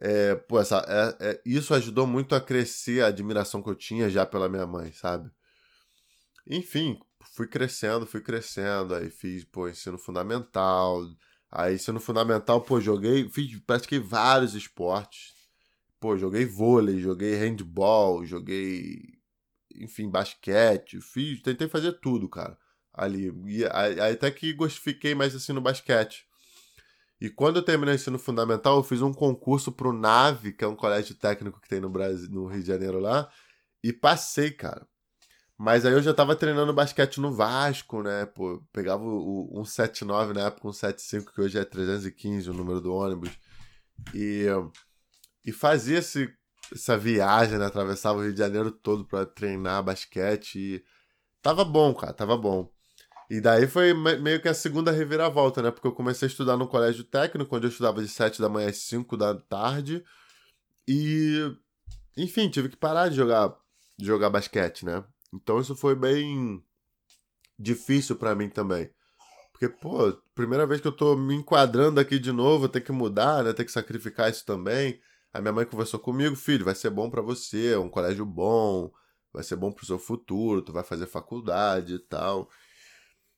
[0.00, 4.08] é, pô, essa, é, é, isso ajudou muito a crescer a admiração que eu tinha
[4.08, 5.28] já pela minha mãe, sabe?
[6.46, 7.00] Enfim,
[7.34, 8.94] fui crescendo, fui crescendo.
[8.94, 11.02] Aí fiz, pô, ensino fundamental.
[11.50, 15.35] Aí, ensino fundamental, pô, joguei, fiz, pratiquei vários esportes.
[16.06, 19.18] Pô, joguei vôlei, joguei handball, joguei,
[19.74, 21.00] enfim, basquete.
[21.00, 22.56] Fiz, tentei fazer tudo, cara
[22.96, 23.32] ali.
[23.46, 26.24] E aí, até que fiquei mais assim no basquete.
[27.20, 30.68] E quando eu terminei o ensino fundamental, eu fiz um concurso pro NAVE, que é
[30.68, 33.28] um colégio técnico que tem no Brasil, no Rio de Janeiro lá,
[33.82, 34.86] e passei, cara.
[35.58, 38.26] Mas aí eu já tava treinando basquete no Vasco, né?
[38.26, 42.94] Pô, pegava o, o 179 na época, 175, que hoje é 315 o número do
[42.94, 43.30] ônibus.
[44.14, 44.46] E,
[45.46, 46.28] e fazia esse,
[46.72, 47.66] essa viagem, né?
[47.66, 50.58] Atravessava o Rio de Janeiro todo para treinar basquete.
[50.58, 50.84] E
[51.40, 52.68] tava bom, cara, tava bom.
[53.30, 55.70] E daí foi meio que a segunda reviravolta, né?
[55.70, 58.68] Porque eu comecei a estudar no colégio técnico, onde eu estudava de 7 da manhã
[58.68, 60.04] às 5 da tarde.
[60.86, 61.40] E,
[62.16, 63.56] enfim, tive que parar de jogar,
[63.96, 65.04] de jogar basquete, né?
[65.32, 66.62] Então isso foi bem
[67.58, 68.90] difícil para mim também.
[69.52, 73.42] Porque, pô, primeira vez que eu tô me enquadrando aqui de novo, ter que mudar,
[73.42, 73.52] né?
[73.52, 75.00] Ter que sacrificar isso também.
[75.36, 78.90] A minha mãe conversou comigo, filho, vai ser bom para você, é um colégio bom,
[79.32, 82.48] vai ser bom pro seu futuro, tu vai fazer faculdade e tal.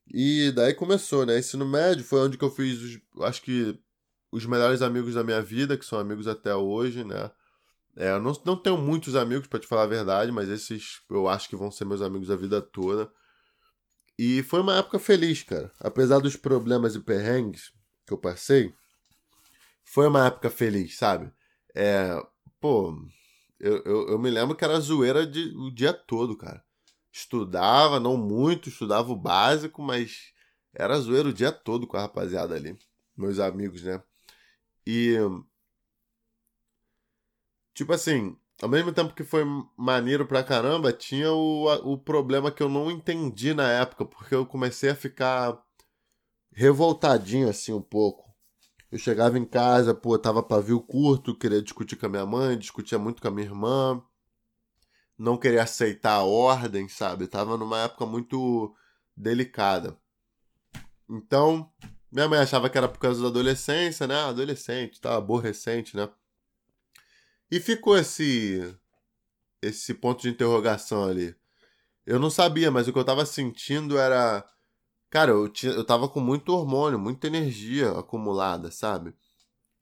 [0.06, 1.38] E daí começou, né?
[1.38, 3.78] Ensino médio foi onde que eu fiz, os, acho que,
[4.30, 7.30] os melhores amigos da minha vida, que são amigos até hoje, né?
[7.96, 11.28] É, eu não, não tenho muitos amigos, para te falar a verdade, mas esses eu
[11.28, 13.10] acho que vão ser meus amigos a vida toda.
[14.16, 15.72] E foi uma época feliz, cara.
[15.80, 17.72] Apesar dos problemas e perrengues
[18.06, 18.72] que eu passei,
[19.84, 21.32] foi uma época feliz, sabe?
[21.74, 22.10] É,
[22.60, 22.94] pô,
[23.60, 26.62] eu, eu, eu me lembro que era zoeira de, o dia todo, cara
[27.12, 30.32] estudava, não muito, estudava o básico, mas
[30.74, 32.78] era zoeiro o dia todo com a rapaziada ali,
[33.16, 34.02] meus amigos, né?
[34.86, 35.16] E.
[37.74, 39.44] Tipo assim, ao mesmo tempo que foi
[39.76, 44.44] maneiro pra caramba, tinha o, o problema que eu não entendi na época, porque eu
[44.46, 45.62] comecei a ficar
[46.52, 48.27] revoltadinho assim um pouco.
[48.90, 52.98] Eu chegava em casa, pô, tava pavio curto, queria discutir com a minha mãe, discutia
[52.98, 54.02] muito com a minha irmã
[55.18, 57.26] não querer aceitar a ordem, sabe?
[57.26, 58.74] tava numa época muito
[59.16, 59.98] delicada.
[61.10, 61.70] Então,
[62.12, 64.14] minha mãe achava que era por causa da adolescência, né?
[64.22, 66.08] Adolescente, tá aborrecente, né?
[67.50, 68.74] E ficou esse
[69.60, 71.34] esse ponto de interrogação ali.
[72.06, 74.48] Eu não sabia, mas o que eu tava sentindo era
[75.10, 79.14] cara, eu, tinha, eu tava com muito hormônio, muita energia acumulada, sabe?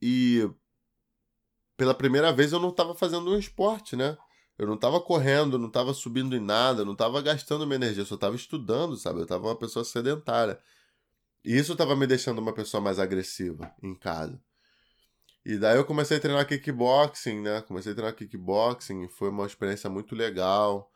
[0.01, 0.49] E
[1.77, 4.17] pela primeira vez eu não tava fazendo um esporte, né?
[4.57, 8.07] Eu não tava correndo, não tava subindo em nada, não tava gastando minha energia, eu
[8.07, 9.21] só tava estudando, sabe?
[9.21, 10.59] Eu tava uma pessoa sedentária.
[11.45, 14.41] E isso tava me deixando uma pessoa mais agressiva em casa.
[15.45, 17.61] E daí eu comecei a treinar kickboxing, né?
[17.61, 20.91] Comecei a treinar kickboxing foi uma experiência muito legal.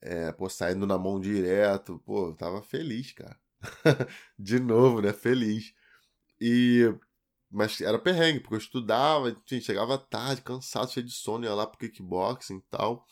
[0.00, 2.00] É, pô, saindo na mão direto.
[2.06, 3.36] Pô, eu tava feliz, cara.
[4.38, 5.12] De novo, né?
[5.12, 5.72] Feliz.
[6.40, 6.92] E.
[7.50, 11.66] Mas era perrengue, porque eu estudava, enfim, chegava tarde, cansado, cheio de sono, ia lá
[11.66, 13.06] pro kickboxing e tal.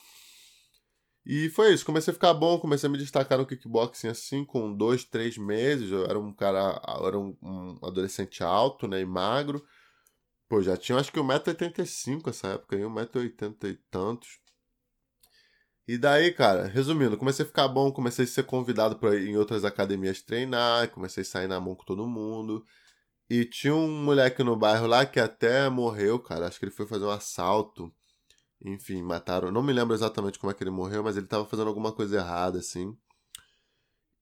[1.25, 4.73] E foi isso, comecei a ficar bom, comecei a me destacar no kickboxing assim, com
[4.73, 5.91] dois, três meses.
[5.91, 9.65] Eu era um cara, era um, um adolescente alto, né, e magro.
[10.49, 14.39] Pô, já tinha acho que 1,85m essa época aí, 1,80m e tantos.
[15.89, 19.37] E daí, cara, resumindo, comecei a ficar bom, comecei a ser convidado para ir em
[19.37, 22.65] outras academias treinar, comecei a sair na mão com todo mundo.
[23.31, 26.47] E tinha um moleque no bairro lá que até morreu, cara.
[26.47, 27.93] Acho que ele foi fazer um assalto.
[28.65, 29.51] Enfim, mataram.
[29.53, 32.17] Não me lembro exatamente como é que ele morreu, mas ele tava fazendo alguma coisa
[32.17, 32.97] errada, assim.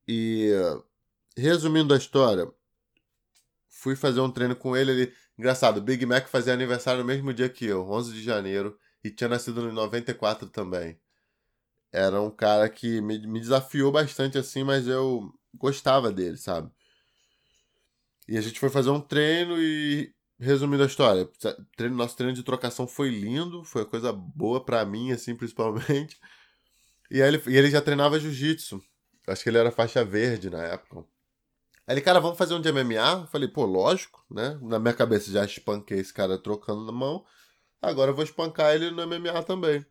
[0.09, 0.51] E.
[1.37, 2.49] Resumindo a história,
[3.69, 4.93] fui fazer um treino com ele.
[4.93, 9.11] ele Engraçado, Big Mac fazia aniversário no mesmo dia que eu, 11 de janeiro, e
[9.11, 10.99] tinha nascido em 94 também.
[11.95, 16.69] Era um cara que me, me desafiou bastante assim, mas eu gostava dele, sabe?
[18.27, 21.31] E a gente foi fazer um treino e, resumindo a história,
[21.77, 26.19] treino, nosso treino de trocação foi lindo, foi coisa boa para mim, assim, principalmente.
[27.11, 28.83] E, ele, e ele já treinava jiu-jitsu.
[29.29, 31.05] Acho que ele era faixa verde na época.
[31.87, 33.21] Aí ele, cara, vamos fazer um de MMA?
[33.21, 34.59] Eu falei, pô, lógico, né?
[34.63, 37.25] Na minha cabeça já espanquei esse cara trocando na mão.
[37.81, 39.85] Agora eu vou espancar ele no MMA também.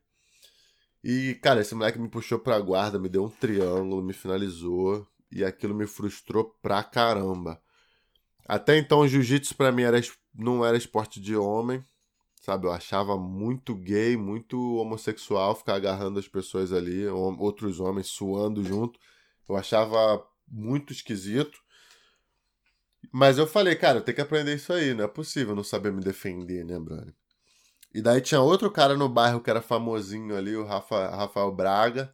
[1.03, 5.05] E, cara, esse moleque me puxou pra guarda, me deu um triângulo, me finalizou.
[5.31, 7.59] E aquilo me frustrou pra caramba.
[8.47, 9.99] Até então, jiu-jitsu pra mim era,
[10.33, 11.83] não era esporte de homem,
[12.39, 12.67] sabe?
[12.67, 18.99] Eu achava muito gay, muito homossexual ficar agarrando as pessoas ali, outros homens suando junto.
[19.49, 21.57] Eu achava muito esquisito.
[23.11, 25.91] Mas eu falei, cara, eu tenho que aprender isso aí, não é possível não saber
[25.91, 27.13] me defender, né, brother?
[27.93, 32.13] E daí tinha outro cara no bairro que era famosinho ali, o Rafa, Rafael Braga.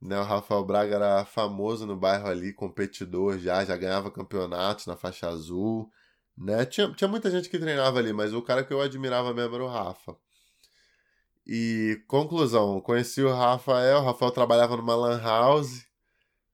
[0.00, 4.96] Né, o Rafael Braga era famoso no bairro ali, competidor já, já ganhava campeonatos na
[4.96, 5.90] faixa azul.
[6.36, 6.64] Né?
[6.64, 9.64] Tinha, tinha muita gente que treinava ali, mas o cara que eu admirava mesmo era
[9.64, 10.16] o Rafa.
[11.46, 15.84] E conclusão, conheci o Rafael, o Rafael trabalhava numa lan house,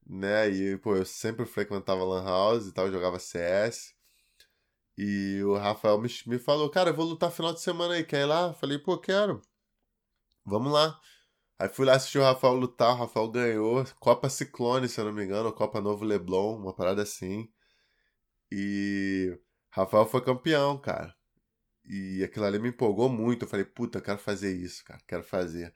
[0.06, 0.48] né?
[0.48, 3.94] E, pô, eu sempre frequentava Lan House e tal, jogava CS.
[4.96, 8.22] E o Rafael me, me falou, cara, eu vou lutar final de semana aí, quer
[8.22, 8.54] ir lá?
[8.54, 9.42] falei, pô, quero.
[10.44, 10.98] Vamos lá.
[11.58, 13.84] Aí fui lá assistir o Rafael lutar, o Rafael ganhou.
[14.00, 17.48] Copa Ciclone, se eu não me engano, Copa Novo Leblon, uma parada assim.
[18.50, 19.38] E
[19.70, 21.14] Rafael foi campeão, cara.
[21.84, 23.44] E aquilo ali me empolgou muito.
[23.44, 25.72] Eu falei, puta, eu quero fazer isso, cara, quero fazer.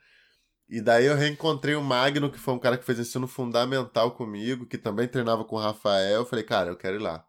[0.69, 4.67] E daí eu reencontrei o Magno, que foi um cara que fez ensino fundamental comigo,
[4.67, 6.21] que também treinava com o Rafael.
[6.21, 7.27] Eu falei, cara, eu quero ir lá.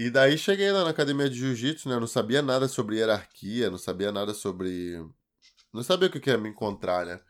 [0.00, 1.94] E daí cheguei lá na academia de jiu-jitsu, né?
[1.94, 4.96] Eu não sabia nada sobre hierarquia, não sabia nada sobre.
[5.74, 7.20] Não sabia o que ia me encontrar, né?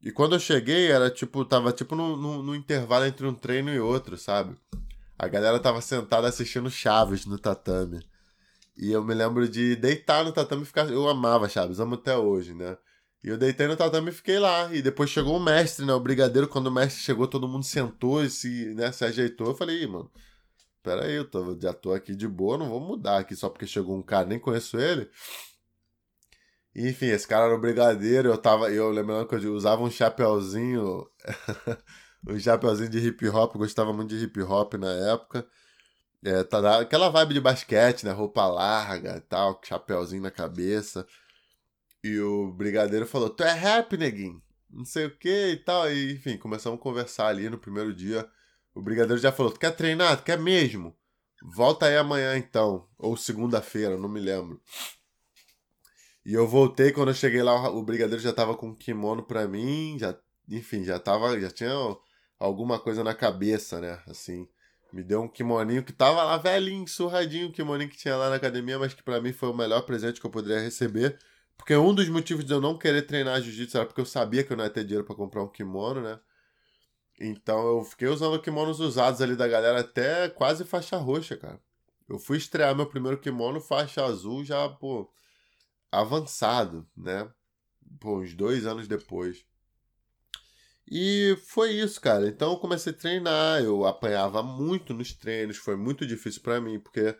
[0.00, 3.74] E quando eu cheguei, era tipo, tava tipo no, no, no intervalo entre um treino
[3.74, 4.56] e outro, sabe?
[5.18, 8.08] A galera tava sentada assistindo Chaves no tatame.
[8.76, 10.88] E eu me lembro de deitar no tatame e ficar.
[10.88, 12.78] Eu amava Chaves, amo até hoje, né?
[13.24, 14.72] E eu deitei no tatame e fiquei lá.
[14.72, 15.92] E depois chegou o mestre, né?
[15.92, 19.48] O brigadeiro, quando o mestre chegou, todo mundo sentou e se, né, se ajeitou.
[19.48, 19.88] Eu falei, Ih,
[20.86, 23.66] mano, peraí, eu tô, já tô aqui de boa, não vou mudar aqui só porque
[23.66, 25.10] chegou um cara, nem conheço ele.
[26.74, 28.70] Enfim, esse cara era o brigadeiro, eu tava.
[28.70, 31.08] Eu lembrando que eu usava um chapeuzinho.
[32.28, 35.46] um chapeuzinho de hip hop, gostava muito de hip hop na época.
[36.24, 38.12] É, tá, aquela vibe de basquete, né?
[38.12, 41.06] Roupa larga e tal, chapeuzinho na cabeça.
[42.04, 44.42] E o brigadeiro falou: Tu é rap, neguinho?
[44.70, 45.90] Não sei o que e tal.
[45.90, 48.28] E, enfim, começamos a conversar ali no primeiro dia.
[48.76, 50.22] O brigadeiro já falou: quer treinar?
[50.22, 50.94] Quer mesmo?
[51.42, 52.86] Volta aí amanhã então.
[52.98, 54.60] Ou segunda-feira, não me lembro.
[56.26, 59.48] E eu voltei, quando eu cheguei lá, o brigadeiro já tava com um kimono pra
[59.48, 60.14] mim, já,
[60.50, 61.70] enfim, já tava, já tinha
[62.38, 64.02] alguma coisa na cabeça, né?
[64.06, 64.46] Assim,
[64.92, 68.36] me deu um kimoninho que tava lá velhinho, surradinho, o kimoninho que tinha lá na
[68.36, 71.18] academia, mas que para mim foi o melhor presente que eu poderia receber.
[71.56, 74.52] Porque um dos motivos de eu não querer treinar jiu-jitsu era porque eu sabia que
[74.52, 76.18] eu não ia ter dinheiro para comprar um kimono, né?
[77.18, 81.60] Então eu fiquei usando kimonos usados ali da galera até quase faixa roxa, cara.
[82.08, 85.10] Eu fui estrear meu primeiro kimono faixa azul já, pô,
[85.90, 87.28] avançado, né?
[88.00, 89.44] Pô, uns dois anos depois.
[90.88, 92.28] E foi isso, cara.
[92.28, 96.78] Então eu comecei a treinar, eu apanhava muito nos treinos, foi muito difícil para mim,
[96.78, 97.16] porque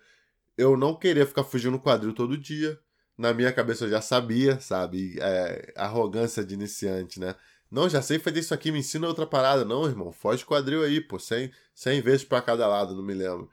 [0.56, 2.78] eu não queria ficar fugindo quadril todo dia.
[3.18, 5.16] Na minha cabeça eu já sabia, sabe?
[5.20, 7.34] É, arrogância de iniciante, né?
[7.70, 9.64] Não, já sei fazer isso aqui, me ensina outra parada.
[9.64, 13.50] Não, irmão, foge quadril aí, pô, 100, 100 vezes para cada lado, não me lembro.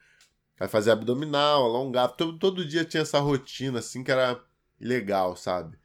[0.58, 4.40] Vai fazer abdominal, alongar, todo, todo dia tinha essa rotina, assim, que era
[4.80, 5.78] legal, sabe?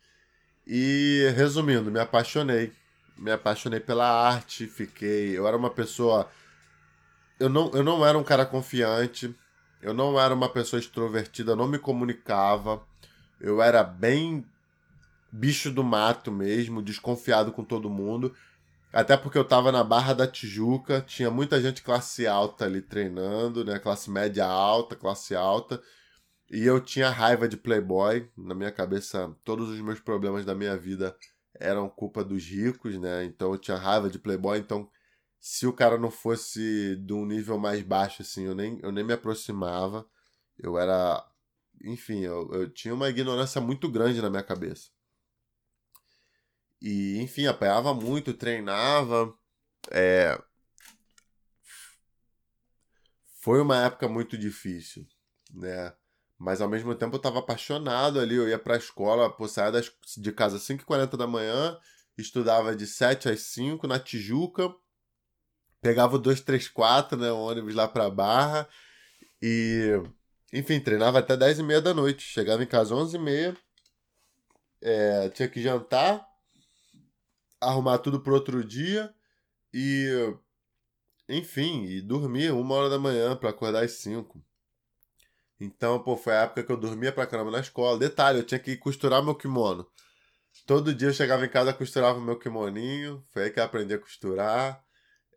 [0.67, 2.73] E, resumindo, me apaixonei.
[3.17, 5.37] Me apaixonei pela arte, fiquei...
[5.37, 6.31] Eu era uma pessoa...
[7.41, 9.35] Eu não, eu não era um cara confiante,
[9.81, 12.83] eu não era uma pessoa extrovertida, não me comunicava,
[13.41, 14.45] eu era bem
[15.33, 18.35] bicho do mato mesmo, desconfiado com todo mundo.
[18.93, 23.65] Até porque eu tava na Barra da Tijuca, tinha muita gente classe alta ali treinando,
[23.65, 23.79] né?
[23.79, 25.83] Classe média alta, classe alta.
[26.51, 28.31] E eu tinha raiva de Playboy.
[28.37, 31.15] Na minha cabeça, todos os meus problemas da minha vida
[31.55, 33.25] eram culpa dos ricos, né?
[33.25, 34.59] Então eu tinha raiva de Playboy.
[34.59, 34.89] Então,
[35.41, 39.05] se o cara não fosse de um nível mais baixo, assim, eu nem, eu nem
[39.05, 40.07] me aproximava.
[40.59, 41.25] Eu era.
[41.85, 44.91] Enfim, eu, eu tinha uma ignorância muito grande na minha cabeça.
[46.81, 49.35] E, enfim, apanhava muito, treinava.
[49.91, 50.41] É...
[53.41, 55.07] Foi uma época muito difícil,
[55.53, 55.93] né?
[56.39, 58.37] Mas ao mesmo tempo eu estava apaixonado ali.
[58.37, 59.83] Eu ia para a escola, pô, saía
[60.17, 61.79] de casa às 5h40 da manhã,
[62.17, 64.73] estudava de 7 às 5 na Tijuca,
[65.81, 67.33] pegava o 234, né?
[67.33, 68.69] O ônibus lá para Barra.
[69.43, 70.01] E,
[70.53, 72.23] enfim, treinava até 10h30 da noite.
[72.23, 73.57] Chegava em casa às 11h30,
[74.81, 76.28] é, tinha que jantar
[77.61, 79.15] arrumar tudo pro outro dia
[79.73, 80.35] e.
[81.29, 84.43] Enfim, e dormir uma hora da manhã para acordar às cinco.
[85.61, 87.99] Então, pô, foi a época que eu dormia pra caramba na escola.
[87.99, 89.87] Detalhe, eu tinha que costurar meu kimono.
[90.67, 93.23] Todo dia eu chegava em casa, costurava meu kimoninho.
[93.33, 94.83] Foi aí que eu aprendi a costurar.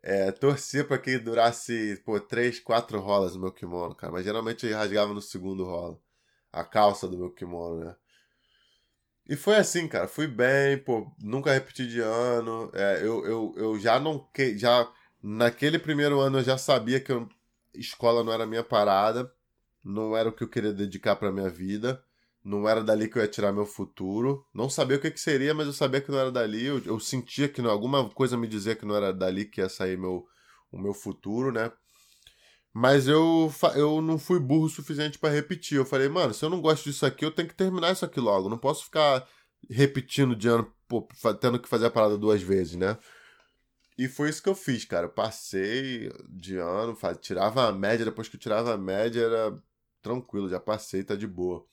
[0.02, 4.12] É, torcia para que durasse, pô, três, quatro rolas o meu kimono, cara.
[4.12, 5.98] Mas geralmente eu rasgava no segundo rola.
[6.52, 7.96] A calça do meu kimono, né?
[9.28, 10.08] E foi assim, cara.
[10.08, 12.70] Fui bem, pô, nunca repeti de ano.
[12.74, 14.18] É, eu, eu, eu já não.
[14.32, 14.88] Que, já
[15.22, 17.28] Naquele primeiro ano eu já sabia que eu,
[17.72, 19.32] escola não era minha parada.
[19.84, 22.02] Não era o que eu queria dedicar pra minha vida.
[22.44, 24.44] Não era dali que eu ia tirar meu futuro.
[24.52, 26.64] Não sabia o que, que seria, mas eu sabia que não era dali.
[26.64, 29.68] Eu, eu sentia que não, alguma coisa me dizia que não era dali que ia
[29.68, 30.26] sair meu,
[30.72, 31.70] o meu futuro, né?
[32.72, 35.76] Mas eu, eu não fui burro o suficiente para repetir.
[35.76, 38.18] Eu falei, mano, se eu não gosto disso aqui, eu tenho que terminar isso aqui
[38.18, 38.48] logo.
[38.48, 39.26] Não posso ficar
[39.68, 41.06] repetindo de ano, pô,
[41.40, 42.96] tendo que fazer a parada duas vezes, né?
[43.98, 45.06] E foi isso que eu fiz, cara.
[45.06, 49.62] Eu passei de ano, faz, tirava a média, depois que eu tirava a média era
[50.00, 51.64] tranquilo, já passei, tá de boa.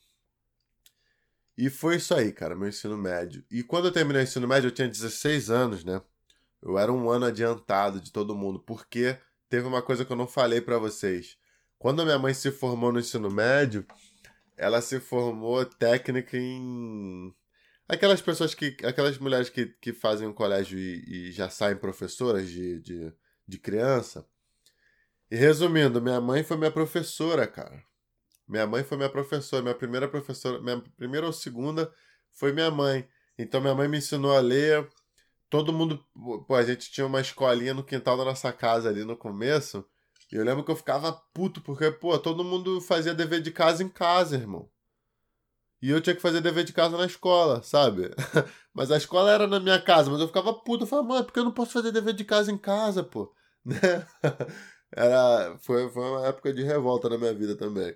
[1.56, 3.44] E foi isso aí, cara, meu ensino médio.
[3.50, 6.00] E quando eu terminei o ensino médio, eu tinha 16 anos, né?
[6.62, 9.18] Eu era um ano adiantado de todo mundo, porque
[9.50, 11.36] teve uma coisa que eu não falei para vocês.
[11.78, 13.84] Quando a minha mãe se formou no ensino médio,
[14.56, 17.34] ela se formou técnica em.
[17.88, 18.76] Aquelas pessoas que.
[18.84, 23.12] Aquelas mulheres que, que fazem o colégio e, e já saem professoras de, de,
[23.46, 24.24] de criança.
[25.30, 27.82] E resumindo, minha mãe foi minha professora, cara.
[28.46, 31.92] Minha mãe foi minha professora, minha primeira professora, minha primeira ou segunda
[32.32, 33.08] foi minha mãe.
[33.38, 34.88] Então minha mãe me ensinou a ler,
[35.50, 36.02] todo mundo.
[36.46, 39.84] Pô, a gente tinha uma escolinha no quintal da nossa casa ali no começo.
[40.32, 43.82] E eu lembro que eu ficava puto, porque, pô, todo mundo fazia dever de casa
[43.82, 44.70] em casa, irmão.
[45.82, 48.10] E eu tinha que fazer dever de casa na escola, sabe?
[48.72, 50.84] mas a escola era na minha casa, mas eu ficava puto.
[50.84, 53.34] Eu falava, mano, por que eu não posso fazer dever de casa em casa, pô?
[53.62, 53.76] Né?
[54.96, 57.94] era, foi, foi uma época de revolta na minha vida também.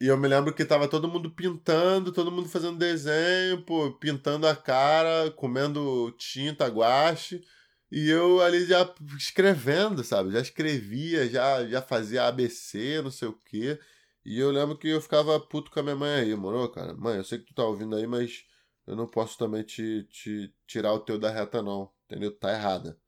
[0.00, 4.46] E eu me lembro que tava todo mundo pintando, todo mundo fazendo desenho, pô, pintando
[4.46, 7.44] a cara, comendo tinta, guache.
[7.90, 10.30] E eu ali já escrevendo, sabe?
[10.32, 13.78] Já escrevia, já, já fazia ABC, não sei o quê.
[14.24, 16.94] E eu lembro que eu ficava puto com a minha mãe aí, moro, cara?
[16.94, 18.44] Mãe, eu sei que tu tá ouvindo aí, mas
[18.86, 21.92] eu não posso também te, te tirar o teu da reta, não.
[22.06, 22.30] Entendeu?
[22.36, 22.98] Tá errada.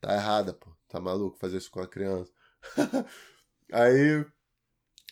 [0.00, 0.70] Tá errada, pô.
[0.88, 2.32] Tá maluco fazer isso com a criança.
[3.72, 4.24] aí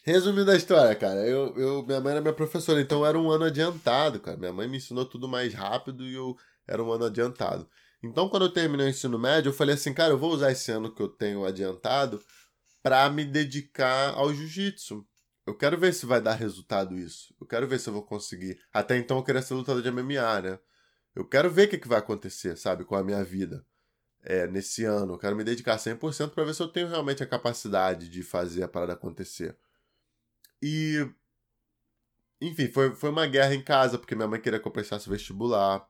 [0.06, 3.44] Resumindo a história, cara, eu, eu, minha mãe era minha professora, então era um ano
[3.44, 4.36] adiantado, cara.
[4.36, 7.68] Minha mãe me ensinou tudo mais rápido e eu era um ano adiantado.
[8.00, 10.70] Então, quando eu terminei o ensino médio, eu falei assim, cara, eu vou usar esse
[10.70, 12.22] ano que eu tenho adiantado
[12.84, 15.04] para me dedicar ao jiu-jitsu.
[15.44, 17.34] Eu quero ver se vai dar resultado isso.
[17.40, 18.60] Eu quero ver se eu vou conseguir.
[18.72, 20.58] Até então eu queria ser lutador de MMA, né?
[21.16, 23.66] Eu quero ver o que, que vai acontecer, sabe, com a minha vida
[24.22, 25.14] é, nesse ano.
[25.14, 28.62] Eu quero me dedicar 100% para ver se eu tenho realmente a capacidade de fazer
[28.62, 29.56] a parada acontecer.
[30.62, 31.08] E.
[32.40, 35.86] Enfim, foi, foi uma guerra em casa, porque minha mãe queria que eu prestasse vestibular.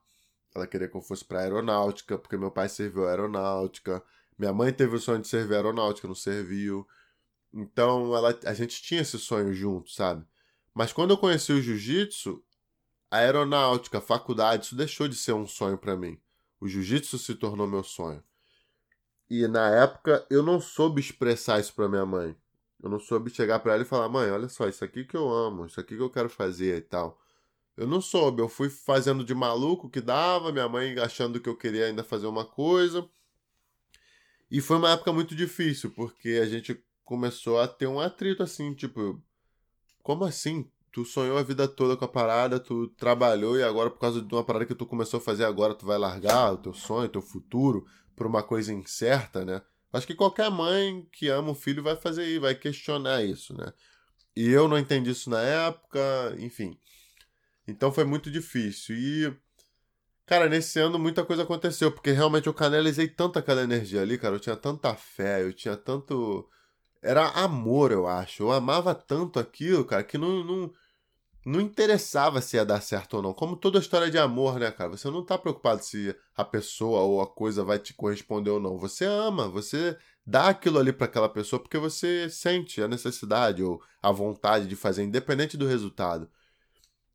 [0.55, 4.03] ela queria que eu fosse pra aeronáutica, porque meu pai serviu aeronáutica.
[4.37, 6.87] Minha mãe teve o sonho de servir aeronáutica, não serviu.
[7.53, 10.25] Então ela, a gente tinha esse sonho junto, sabe?
[10.73, 12.43] Mas quando eu conheci o jiu-jitsu,
[13.09, 16.19] a aeronáutica, a faculdade, isso deixou de ser um sonho para mim.
[16.59, 18.23] O jiu-jitsu se tornou meu sonho.
[19.29, 22.35] E na época eu não soube expressar isso para minha mãe.
[22.81, 25.29] Eu não soube chegar para ela e falar: "Mãe, olha só, isso aqui que eu
[25.29, 27.19] amo, isso aqui que eu quero fazer e tal".
[27.75, 31.55] Eu não soube, eu fui fazendo de maluco que dava, minha mãe achando que eu
[31.55, 33.07] queria ainda fazer uma coisa.
[34.49, 38.73] E foi uma época muito difícil, porque a gente começou a ter um atrito assim,
[38.73, 39.21] tipo,
[40.01, 40.69] como assim?
[40.91, 44.33] Tu sonhou a vida toda com a parada, tu trabalhou e agora por causa de
[44.33, 47.11] uma parada que tu começou a fazer agora, tu vai largar o teu sonho, o
[47.11, 49.61] teu futuro por uma coisa incerta, né?
[49.91, 53.71] Acho que qualquer mãe que ama o filho vai fazer isso, vai questionar isso, né?
[54.35, 55.99] E eu não entendi isso na época,
[56.39, 56.77] enfim.
[57.67, 58.95] Então foi muito difícil.
[58.95, 59.35] E,
[60.25, 64.35] cara, nesse ano muita coisa aconteceu, porque realmente eu canalizei tanta aquela energia ali, cara.
[64.35, 66.47] Eu tinha tanta fé, eu tinha tanto.
[67.01, 68.43] Era amor, eu acho.
[68.43, 70.73] Eu amava tanto aquilo, cara, que não, não,
[71.47, 73.33] não interessava se ia dar certo ou não.
[73.33, 74.89] Como toda história de amor, né, cara?
[74.89, 78.77] Você não tá preocupado se a pessoa ou a coisa vai te corresponder ou não.
[78.77, 83.81] Você ama, você dá aquilo ali para aquela pessoa porque você sente a necessidade ou
[84.01, 86.29] a vontade de fazer, independente do resultado.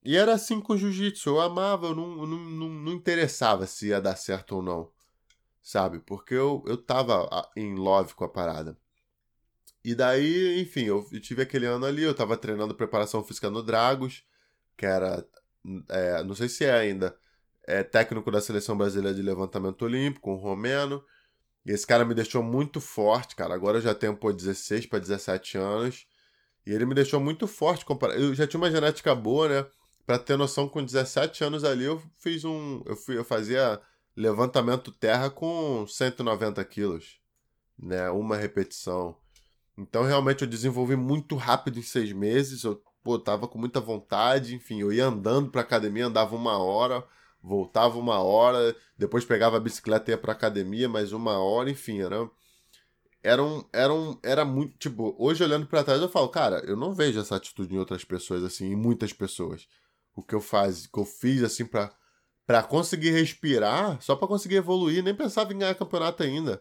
[0.03, 1.29] E era assim com o jiu-jitsu.
[1.29, 4.91] Eu amava, eu não, não, não, não, interessava se ia dar certo ou não.
[5.63, 6.01] Sabe?
[6.01, 8.79] Porque eu, eu tava em love com a parada.
[9.85, 13.63] E daí, enfim, eu, eu tive aquele ano ali, eu tava treinando preparação física no
[13.63, 14.25] Dragos,
[14.77, 15.27] que era.
[15.89, 17.17] É, não sei se é ainda.
[17.67, 21.05] É técnico da seleção brasileira de levantamento olímpico, um romeno.
[21.65, 23.55] E esse cara me deixou muito forte, cara.
[23.55, 26.07] Agora eu já tenho, pô, 16 para 17 anos.
[26.67, 27.85] E ele me deixou muito forte.
[28.17, 29.67] Eu já tinha uma genética boa, né?
[30.07, 32.83] Pra ter noção, com 17 anos ali, eu fiz um.
[32.87, 33.81] Eu, fui, eu fazia
[34.17, 37.21] levantamento terra com 190 quilos,
[37.79, 38.11] né?
[38.11, 39.17] Uma repetição.
[39.77, 42.65] Então, realmente, eu desenvolvi muito rápido em seis meses.
[42.65, 47.05] Eu pô, tava com muita vontade, enfim, eu ia andando pra academia, andava uma hora,
[47.43, 52.01] voltava uma hora, depois pegava a bicicleta e ia pra academia, mais uma hora, enfim,
[52.01, 52.31] era.
[53.25, 54.77] Era, um, era, um, era muito.
[54.79, 58.05] Tipo, hoje olhando para trás, eu falo, cara, eu não vejo essa atitude em outras
[58.05, 59.69] pessoas, assim, em muitas pessoas
[60.15, 61.93] o que eu faz, que eu fiz assim para
[62.45, 66.61] para conseguir respirar, só para conseguir evoluir, nem pensava em ganhar campeonato ainda.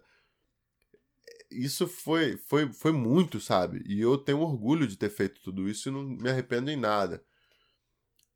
[1.51, 3.83] Isso foi foi foi muito, sabe?
[3.87, 7.23] E eu tenho orgulho de ter feito tudo isso e não me arrependo em nada.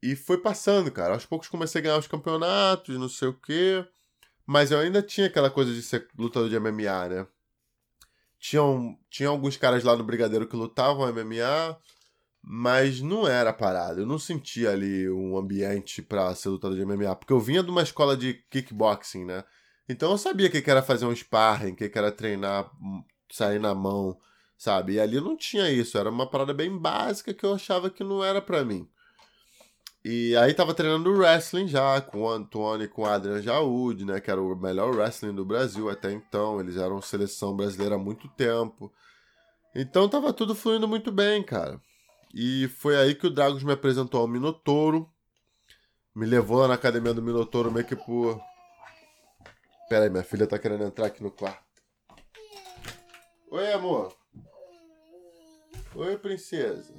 [0.02, 1.14] E foi passando, cara.
[1.14, 3.86] Aos poucos comecei a ganhar os campeonatos, não sei o quê.
[4.46, 7.28] Mas eu ainda tinha aquela coisa de ser lutador de MMA, né?
[8.40, 11.80] Tinha alguns caras lá no Brigadeiro que lutavam MMA
[12.48, 14.02] mas não era parado.
[14.02, 17.72] Eu não sentia ali um ambiente para ser lutador de MMA, porque eu vinha de
[17.72, 19.44] uma escola de kickboxing, né?
[19.88, 23.60] Então eu sabia o que era fazer um sparring, o que era treinar, hum, sair
[23.60, 24.18] na mão,
[24.58, 24.94] sabe?
[24.94, 28.24] E ali não tinha isso, era uma parada bem básica que eu achava que não
[28.24, 28.90] era para mim.
[30.08, 34.22] E aí tava treinando wrestling já, com o Antônio e com o Adrian Jaúde, né?
[34.22, 36.60] Que era o melhor wrestling do Brasil até então.
[36.60, 38.94] Eles eram seleção brasileira há muito tempo.
[39.74, 41.82] Então tava tudo fluindo muito bem, cara.
[42.32, 45.10] E foi aí que o Dragos me apresentou ao Minotouro.
[46.14, 48.40] Me levou lá na academia do Minotouro meio que por.
[49.88, 51.64] Pera aí, minha filha tá querendo entrar aqui no quarto.
[53.52, 54.16] Oi, amor.
[55.94, 56.94] Oi, princesa.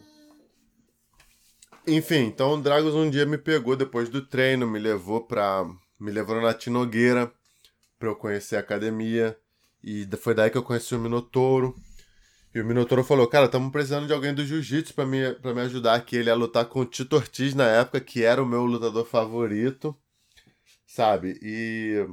[1.87, 5.65] Enfim, então o Dragos um dia me pegou depois do treino, me levou pra.
[5.99, 7.33] Me levou na Tinogueira
[7.99, 9.37] pra eu conhecer a academia.
[9.83, 11.75] E foi daí que eu conheci o Minotouro.
[12.55, 15.61] E o Minotauro falou, cara, estamos precisando de alguém do jiu-jitsu pra me, pra me
[15.63, 16.17] ajudar aqui.
[16.17, 19.97] Ele ia lutar com o Tito Ortiz na época, que era o meu lutador favorito,
[20.87, 21.39] sabe?
[21.43, 22.07] E,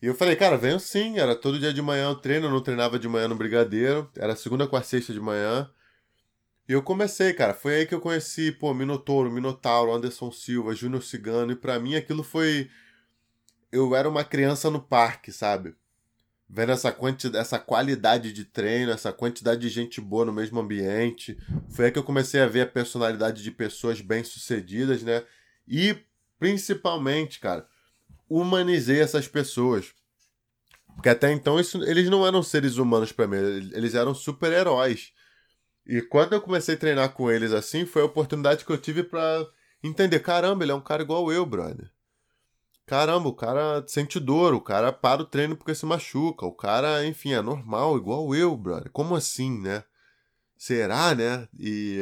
[0.00, 1.18] e eu falei, cara, venho sim.
[1.18, 4.10] Era todo dia de manhã o treino, eu não treinava de manhã no Brigadeiro.
[4.16, 5.70] Era segunda, quarta, sexta de manhã.
[6.68, 7.54] E eu comecei, cara.
[7.54, 11.52] Foi aí que eu conheci, pô, Minotouro, Minotauro, Anderson Silva, Júnior Cigano.
[11.52, 12.70] E para mim aquilo foi...
[13.70, 15.74] Eu era uma criança no parque, sabe?
[16.48, 21.36] vendo essa, quantidade, essa qualidade de treino, essa quantidade de gente boa no mesmo ambiente.
[21.68, 25.24] Foi aí que eu comecei a ver a personalidade de pessoas bem-sucedidas, né?
[25.66, 25.96] E,
[26.38, 27.68] principalmente, cara,
[28.28, 29.92] humanizei essas pessoas.
[30.94, 35.12] Porque até então isso, eles não eram seres humanos para mim, eles eram super-heróis.
[35.86, 39.02] E quando eu comecei a treinar com eles assim, foi a oportunidade que eu tive
[39.02, 39.46] para
[39.82, 41.90] entender: caramba, ele é um cara igual eu, brother.
[42.84, 47.04] Caramba, o cara sente dor, o cara para o treino porque se machuca, o cara,
[47.06, 48.90] enfim, é normal, igual eu, brother.
[48.90, 49.84] Como assim, né?
[50.56, 51.46] Será, né?
[51.58, 52.00] E,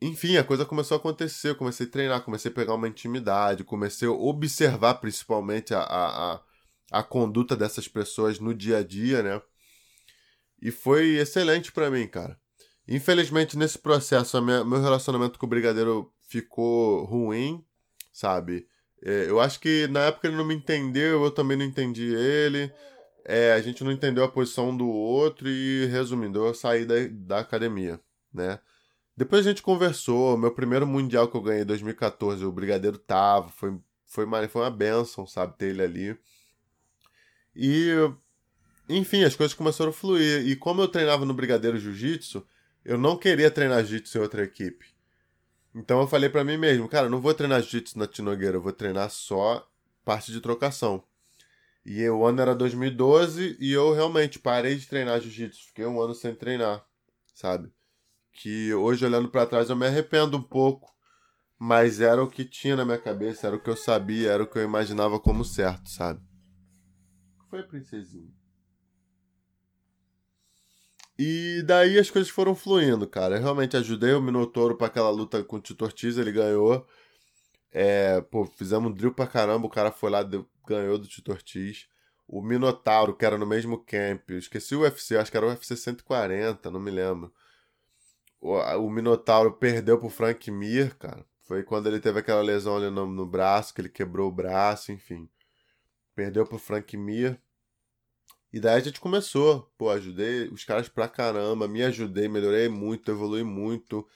[0.00, 1.50] enfim, a coisa começou a acontecer.
[1.50, 6.34] Eu comecei a treinar, comecei a pegar uma intimidade, comecei a observar principalmente a, a,
[6.34, 6.40] a,
[6.90, 9.42] a conduta dessas pessoas no dia a dia, né?
[10.60, 12.38] E foi excelente para mim, cara.
[12.88, 17.64] Infelizmente, nesse processo, minha, meu relacionamento com o Brigadeiro ficou ruim,
[18.12, 18.66] sabe?
[19.02, 22.72] É, eu acho que na época ele não me entendeu, eu também não entendi ele.
[23.24, 27.38] É, a gente não entendeu a posição do outro e, resumindo, eu saí da, da
[27.40, 28.00] academia,
[28.32, 28.58] né?
[29.20, 33.50] Depois a gente conversou, meu primeiro mundial que eu ganhei em 2014, o Brigadeiro tava,
[33.50, 36.18] foi, foi, uma, foi uma benção, sabe, ter ele ali.
[37.54, 37.90] E,
[38.88, 40.48] enfim, as coisas começaram a fluir.
[40.48, 42.42] E como eu treinava no Brigadeiro Jiu-Jitsu,
[42.82, 44.86] eu não queria treinar Jiu-Jitsu em outra equipe.
[45.74, 48.62] Então eu falei para mim mesmo, cara, eu não vou treinar Jiu-Jitsu na Tinogueira, eu
[48.62, 49.68] vou treinar só
[50.02, 51.04] parte de trocação.
[51.84, 55.66] E o ano era 2012 e eu realmente parei de treinar jiu-jitsu.
[55.66, 56.82] Fiquei um ano sem treinar,
[57.34, 57.70] sabe?
[58.32, 60.90] Que hoje, olhando para trás, eu me arrependo um pouco.
[61.58, 64.46] Mas era o que tinha na minha cabeça, era o que eu sabia, era o
[64.46, 66.20] que eu imaginava como certo, sabe?
[67.50, 68.32] Foi, princesinha.
[71.18, 73.36] E daí as coisas foram fluindo, cara.
[73.36, 76.86] Eu realmente ajudei o Minotouro para aquela luta com o Tito Ortiz, ele ganhou.
[77.70, 81.30] É, pô, fizemos um drill pra caramba, o cara foi lá, deu, ganhou do Tito
[81.30, 81.86] Ortiz.
[82.26, 85.76] O Minotauro, que era no mesmo camp, esqueci o UFC, acho que era o UFC
[85.76, 87.30] 140, não me lembro.
[88.40, 91.24] O, o Minotauro perdeu pro Frank Mir, cara.
[91.42, 94.92] Foi quando ele teve aquela lesão ali no, no braço, que ele quebrou o braço,
[94.92, 95.28] enfim.
[96.14, 97.40] Perdeu pro Frank Mir.
[98.52, 99.70] E daí a gente começou.
[99.76, 104.06] Pô, ajudei os caras pra caramba, me ajudei, melhorei muito, evolui muito.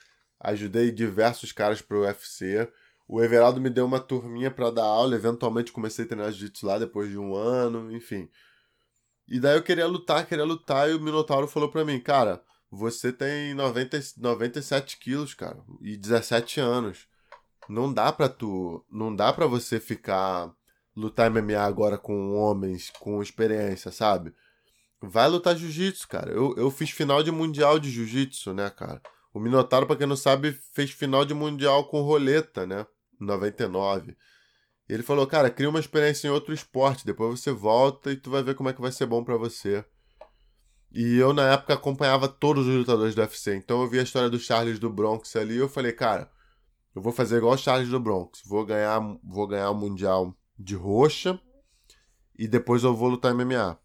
[0.41, 2.71] Ajudei diversos caras pro UFC.
[3.07, 6.79] O Everaldo me deu uma turminha para dar aula, eventualmente comecei a treinar jiu-jitsu lá
[6.79, 8.29] depois de um ano, enfim.
[9.29, 12.43] E daí eu queria lutar, queria lutar, e o Minotauro falou pra mim, cara,
[12.75, 17.07] você tem 90, 97 quilos, cara, e 17 anos.
[17.69, 18.85] Não dá pra tu.
[18.91, 20.53] Não dá pra você ficar.
[20.97, 24.35] lutar MMA agora com homens com experiência, sabe?
[25.01, 26.31] Vai lutar jiu-jitsu, cara.
[26.33, 29.01] Eu, eu fiz final de mundial de jiu-jitsu, né, cara?
[29.33, 32.87] O Minotauro, pra quem não sabe, fez final de mundial com roleta, né?
[33.21, 34.17] 99.
[34.89, 38.31] E ele falou, cara, cria uma experiência em outro esporte, depois você volta e tu
[38.31, 39.85] vai ver como é que vai ser bom para você.
[40.95, 43.57] E eu, na época, acompanhava todos os lutadores do UFC.
[43.57, 46.31] Então eu vi a história do Charles do Bronx ali e eu falei, cara,
[46.95, 48.43] eu vou fazer igual o Charles do Bronx.
[48.47, 51.39] Vou ganhar, vou ganhar o Mundial de roxa
[52.39, 53.77] e depois eu vou lutar MMA.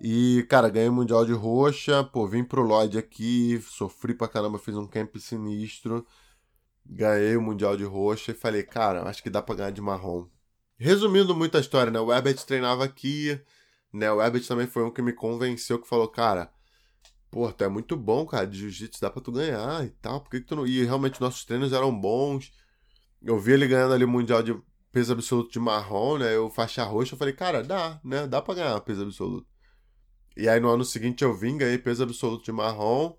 [0.00, 4.58] E, cara, ganhei o Mundial de roxa, pô, vim pro Lloyd aqui, sofri pra caramba,
[4.58, 6.06] fiz um camp sinistro
[6.88, 10.26] ganhei o Mundial de Roxa e falei, cara, acho que dá pra ganhar de marrom.
[10.78, 12.00] Resumindo muito a história, né?
[12.00, 13.38] O Herbert treinava aqui,
[13.92, 14.10] né?
[14.10, 16.50] O Herbert também foi um que me convenceu, que falou, cara,
[17.30, 20.30] pô, tu é muito bom, cara, de jiu-jitsu, dá pra tu ganhar e tal, por
[20.30, 20.66] que, que tu não...
[20.66, 22.52] E realmente nossos treinos eram bons,
[23.22, 24.56] eu vi ele ganhando ali o Mundial de
[24.92, 26.34] peso absoluto de marrom, né?
[26.34, 28.26] Eu faixa roxa, eu falei, cara, dá, né?
[28.26, 29.46] Dá pra ganhar peso absoluto.
[30.36, 33.16] E aí no ano seguinte eu vim, ganhei peso absoluto de marrom,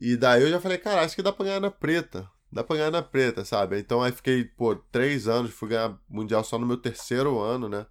[0.00, 2.76] e daí eu já falei, cara, acho que dá pra ganhar na preta dá pra
[2.76, 3.78] ganhar na preta, sabe?
[3.78, 7.86] Então aí fiquei, pô, três anos, fui ganhar mundial só no meu terceiro ano, né?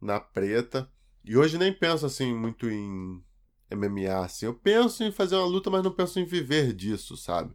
[0.00, 0.90] Na preta.
[1.24, 3.22] E hoje nem penso assim muito em
[3.70, 4.46] MMA, assim.
[4.46, 7.54] Eu penso em fazer uma luta, mas não penso em viver disso, sabe?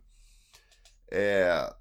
[1.11, 1.73] É.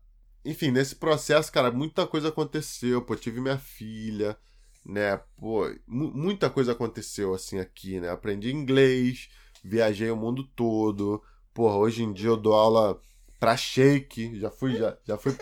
[0.44, 3.02] Enfim, nesse processo, cara, muita coisa aconteceu.
[3.02, 4.38] Pô, tive minha filha,
[4.84, 5.16] né?
[5.36, 8.10] Pô, muita coisa aconteceu assim aqui, né?
[8.10, 9.28] Aprendi inglês,
[9.64, 11.22] viajei o mundo todo.
[11.54, 13.00] Porra, hoje em dia eu dou aula
[13.38, 15.36] pra Sheik, já fui, já, já fui,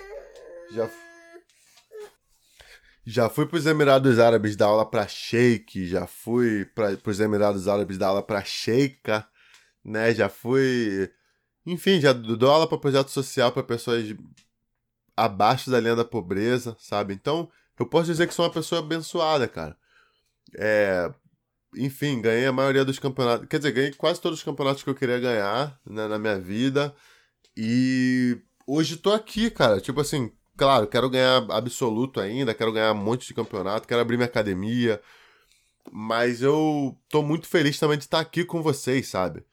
[0.73, 0.89] já
[3.07, 7.97] já fui pros Emirados Árabes dar aula pra Sheik, já fui para pros Emirados Árabes
[7.97, 9.27] dar aula pra Sheika,
[9.85, 11.11] né, já fui,
[11.65, 14.05] enfim, já dou aula para projeto social para pessoas
[15.17, 17.15] abaixo da linha da pobreza, sabe?
[17.15, 19.77] Então, eu posso dizer que sou uma pessoa abençoada, cara.
[20.57, 21.13] É,
[21.77, 23.47] enfim, ganhei a maioria dos campeonatos.
[23.49, 26.95] Quer dizer, ganhei quase todos os campeonatos que eu queria ganhar né, na minha vida.
[27.57, 29.81] E hoje tô aqui, cara.
[29.81, 34.17] Tipo assim, claro, quero ganhar absoluto ainda, quero ganhar um monte de campeonato, quero abrir
[34.17, 35.01] minha academia.
[35.91, 39.45] Mas eu tô muito feliz também de estar aqui com vocês, sabe?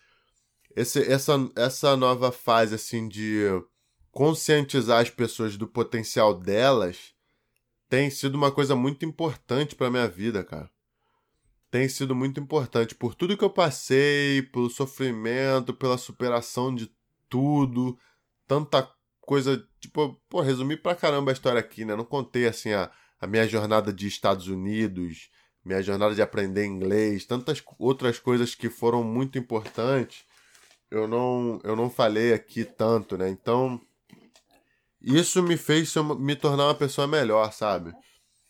[0.76, 3.44] Esse, essa, essa nova fase, assim, de
[4.12, 7.14] conscientizar as pessoas do potencial delas
[7.90, 10.68] tem sido uma coisa muito importante para minha vida, cara.
[11.70, 16.92] Tem sido muito importante por tudo que eu passei, pelo sofrimento, pela superação de
[17.30, 17.98] tudo,
[18.48, 18.88] tanta
[19.26, 19.66] coisa.
[19.80, 21.96] Tipo, pô, resumi pra caramba a história aqui, né?
[21.96, 25.30] Não contei assim a, a minha jornada de Estados Unidos,
[25.64, 30.26] minha jornada de aprender inglês, tantas outras coisas que foram muito importantes.
[30.92, 33.30] eu não, eu não falei aqui tanto, né?
[33.30, 33.82] Então,
[35.02, 37.94] isso me fez me tornar uma pessoa melhor, sabe?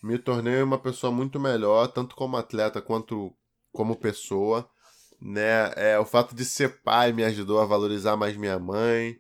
[0.04, 3.34] Me tornei uma pessoa muito melhor, tanto como atleta quanto
[3.72, 4.70] como pessoa,
[5.22, 5.72] né?
[5.76, 9.18] É, o fato de ser pai me ajudou a valorizar mais minha mãe,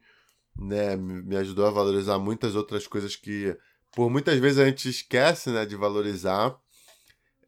[0.56, 0.96] né?
[0.96, 3.58] Me ajudou a valorizar muitas outras coisas que,
[3.96, 5.66] por muitas vezes, a gente esquece, né?
[5.66, 6.56] De valorizar.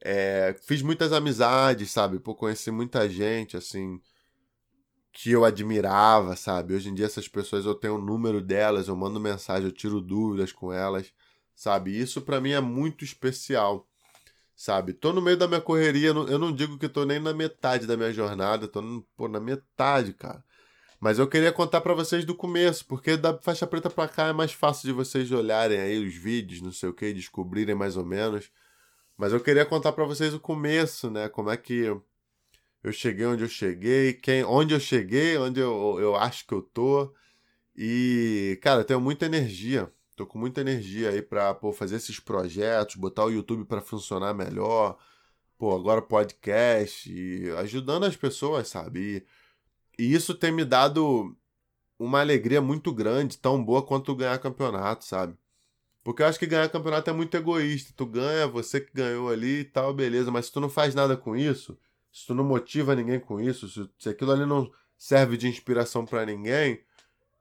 [0.02, 2.20] É, fiz muitas amizades, sabe?
[2.20, 4.00] Pô, conheci muita gente, assim,
[5.16, 6.74] que eu admirava, sabe?
[6.76, 10.02] Hoje em dia essas pessoas eu tenho o número delas, eu mando mensagem, eu tiro
[10.02, 11.12] dúvidas com elas,
[11.56, 11.98] sabe?
[11.98, 13.88] Isso para mim é muito especial,
[14.56, 14.92] sabe?
[14.94, 17.96] Tô no meio da minha correria, eu não digo que tô nem na metade da
[17.96, 20.44] minha jornada, tô no, pô, na metade, cara.
[21.00, 24.34] Mas eu queria contar para vocês do começo, porque da faixa preta pra cá é
[24.34, 28.06] mais fácil de vocês olharem aí os vídeos, não sei o que, descobrirem mais ou
[28.06, 28.50] menos.
[29.18, 31.30] Mas eu queria contar para vocês o começo, né?
[31.30, 31.96] Como é que
[32.84, 36.62] eu cheguei onde eu cheguei, quem, onde eu cheguei, onde eu, eu acho que eu
[36.62, 37.14] tô.
[37.76, 39.92] E, cara, eu tenho muita energia.
[40.16, 44.34] Tô com muita energia aí pra pô, fazer esses projetos, botar o YouTube para funcionar
[44.34, 44.98] melhor.
[45.58, 47.12] Pô, agora podcast,
[47.58, 49.18] ajudando as pessoas, sabe?
[49.18, 49.26] E,
[49.98, 51.36] e isso tem me dado
[51.98, 55.38] uma alegria muito grande, tão boa quanto ganhar campeonato, sabe?
[56.04, 57.92] Porque eu acho que ganhar campeonato é muito egoísta.
[57.96, 60.30] Tu ganha, você que ganhou ali e tal, beleza.
[60.30, 61.78] Mas se tu não faz nada com isso,
[62.12, 66.06] se tu não motiva ninguém com isso, se, se aquilo ali não serve de inspiração
[66.06, 66.80] para ninguém,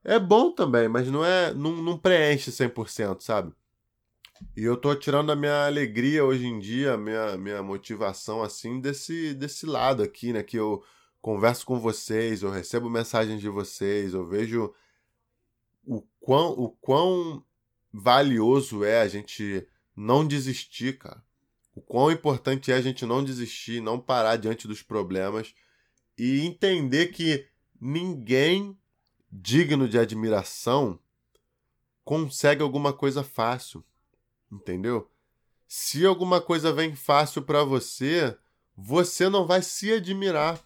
[0.02, 3.52] é bom também, mas não é não, não preenche 100%, sabe?
[4.56, 8.80] E eu tô tirando a minha alegria hoje em dia, a minha, minha motivação, assim,
[8.80, 10.42] desse, desse lado aqui, né?
[10.42, 10.82] Que eu
[11.24, 14.74] converso com vocês, eu recebo mensagens de vocês, eu vejo
[15.86, 17.44] o quão, o quão
[17.92, 19.66] valioso é a gente
[19.96, 21.24] não desistir, cara
[21.74, 25.54] o quão importante é a gente não desistir, não parar diante dos problemas
[26.16, 27.48] e entender que
[27.80, 28.78] ninguém
[29.30, 30.98] digno de admiração
[32.04, 33.84] consegue alguma coisa fácil,
[34.52, 35.10] entendeu?
[35.66, 38.36] Se alguma coisa vem fácil para você,
[38.76, 40.64] você não vai se admirar.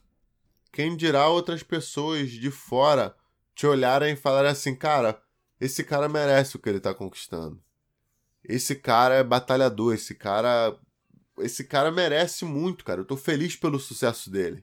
[0.79, 3.13] Quem dirá outras pessoas de fora
[3.53, 5.21] te olharem e falarem assim, cara,
[5.61, 7.61] esse cara merece o que ele tá conquistando.
[8.45, 10.79] Esse cara é batalhador, esse cara
[11.41, 13.01] esse cara merece muito, cara.
[13.01, 14.63] Eu tô feliz pelo sucesso dele.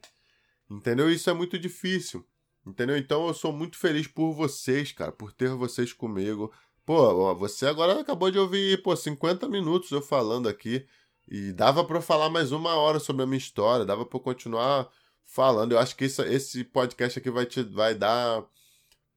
[0.70, 1.11] Entendeu?
[1.11, 2.26] Isso é muito difícil.
[2.66, 2.95] Entendeu?
[2.95, 6.49] Então eu sou muito feliz por vocês, cara, por ter vocês comigo.
[6.86, 10.88] Pô, você agora acabou de ouvir, pô, 50 minutos eu falando aqui.
[11.28, 14.89] E dava para falar mais uma hora sobre a minha história, dava para continuar
[15.26, 15.73] falando.
[15.73, 18.45] Eu acho que isso, esse podcast aqui vai te vai dar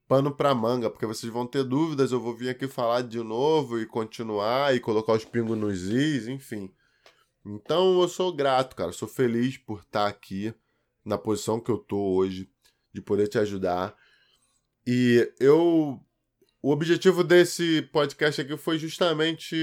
[0.09, 3.79] pano para manga, porque vocês vão ter dúvidas, eu vou vir aqui falar de novo
[3.79, 6.73] e continuar e colocar os pingos nos is, enfim.
[7.45, 8.93] Então eu sou grato, cara.
[8.93, 10.55] Sou feliz por estar aqui
[11.05, 12.51] na posição que eu tô hoje,
[12.93, 13.97] de poder te ajudar.
[14.87, 16.01] E eu.
[16.61, 19.57] O objetivo desse podcast aqui foi justamente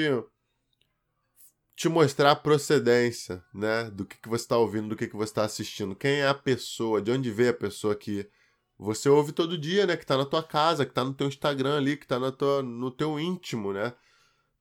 [1.75, 3.89] te mostrar a procedência, né?
[3.91, 5.95] Do que, que você está ouvindo, do que, que você está assistindo.
[5.95, 8.29] Quem é a pessoa, de onde veio a pessoa que
[8.77, 9.97] você ouve todo dia, né?
[9.97, 13.19] Que está na tua casa, que está no teu Instagram ali, que está no teu
[13.19, 13.93] íntimo, né?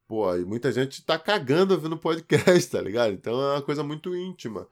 [0.06, 3.12] Pô, e muita gente tá cagando ouvindo podcast, tá ligado?
[3.12, 4.68] Então é uma coisa muito íntima.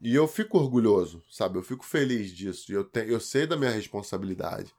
[0.00, 1.58] E eu fico orgulhoso, sabe?
[1.58, 2.70] Eu fico feliz disso.
[2.70, 4.72] E eu, te, eu sei da minha responsabilidade.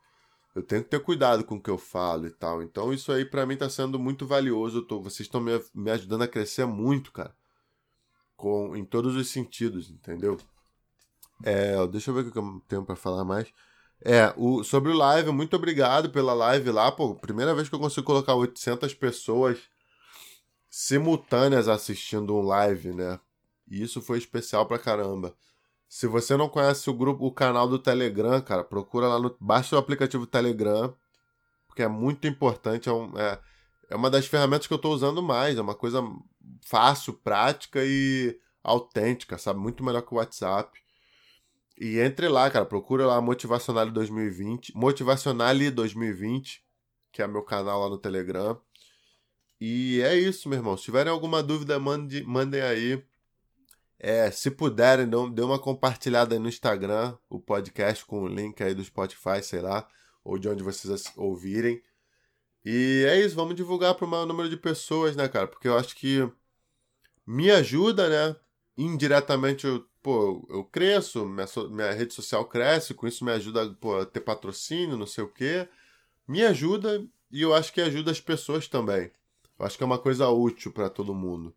[0.56, 2.64] Eu tenho que ter cuidado com o que eu falo e tal.
[2.64, 4.82] Então isso aí para mim tá sendo muito valioso.
[4.84, 7.36] Tô, vocês estão me, me ajudando a crescer muito, cara.
[8.38, 10.40] Com, em todos os sentidos, entendeu?
[11.44, 13.52] É, deixa eu ver o que eu tenho para falar mais.
[14.02, 16.90] É, o, sobre o live, muito obrigado pela live lá.
[16.90, 19.60] Pô, primeira vez que eu consigo colocar 800 pessoas
[20.70, 23.20] simultâneas assistindo um live, né?
[23.68, 25.36] E isso foi especial pra caramba.
[25.96, 29.34] Se você não conhece o grupo, o canal do Telegram, cara, procura lá no.
[29.40, 30.94] Baixa o aplicativo Telegram,
[31.68, 32.90] porque é muito importante.
[32.90, 33.40] É, um, é,
[33.90, 35.58] é uma das ferramentas que eu tô usando mais.
[35.58, 36.04] É uma coisa
[36.66, 39.62] fácil, prática e autêntica, sabe?
[39.62, 40.78] Muito melhor que o WhatsApp.
[41.80, 46.62] E entre lá, cara, procura lá Motivacional 2020, Motivacional 2020,
[47.14, 48.60] que é meu canal lá no Telegram.
[49.62, 50.76] E é isso, meu irmão.
[50.76, 53.02] Se tiverem alguma dúvida, mande, mandem aí.
[54.00, 58.84] É, se puderem, dê uma compartilhada no Instagram, o podcast com o link aí do
[58.84, 59.88] Spotify, sei lá,
[60.24, 61.82] ou de onde vocês ouvirem.
[62.64, 65.48] E é isso, vamos divulgar para o maior número de pessoas, né, cara?
[65.48, 66.30] Porque eu acho que
[67.26, 68.36] me ajuda, né?
[68.78, 74.00] Indiretamente, eu, pô, eu cresço, minha, minha rede social cresce, com isso me ajuda pô,
[74.00, 75.68] a ter patrocínio, não sei o quê.
[76.28, 79.12] Me ajuda e eu acho que ajuda as pessoas também.
[79.60, 81.56] Eu acho que é uma coisa útil para todo mundo.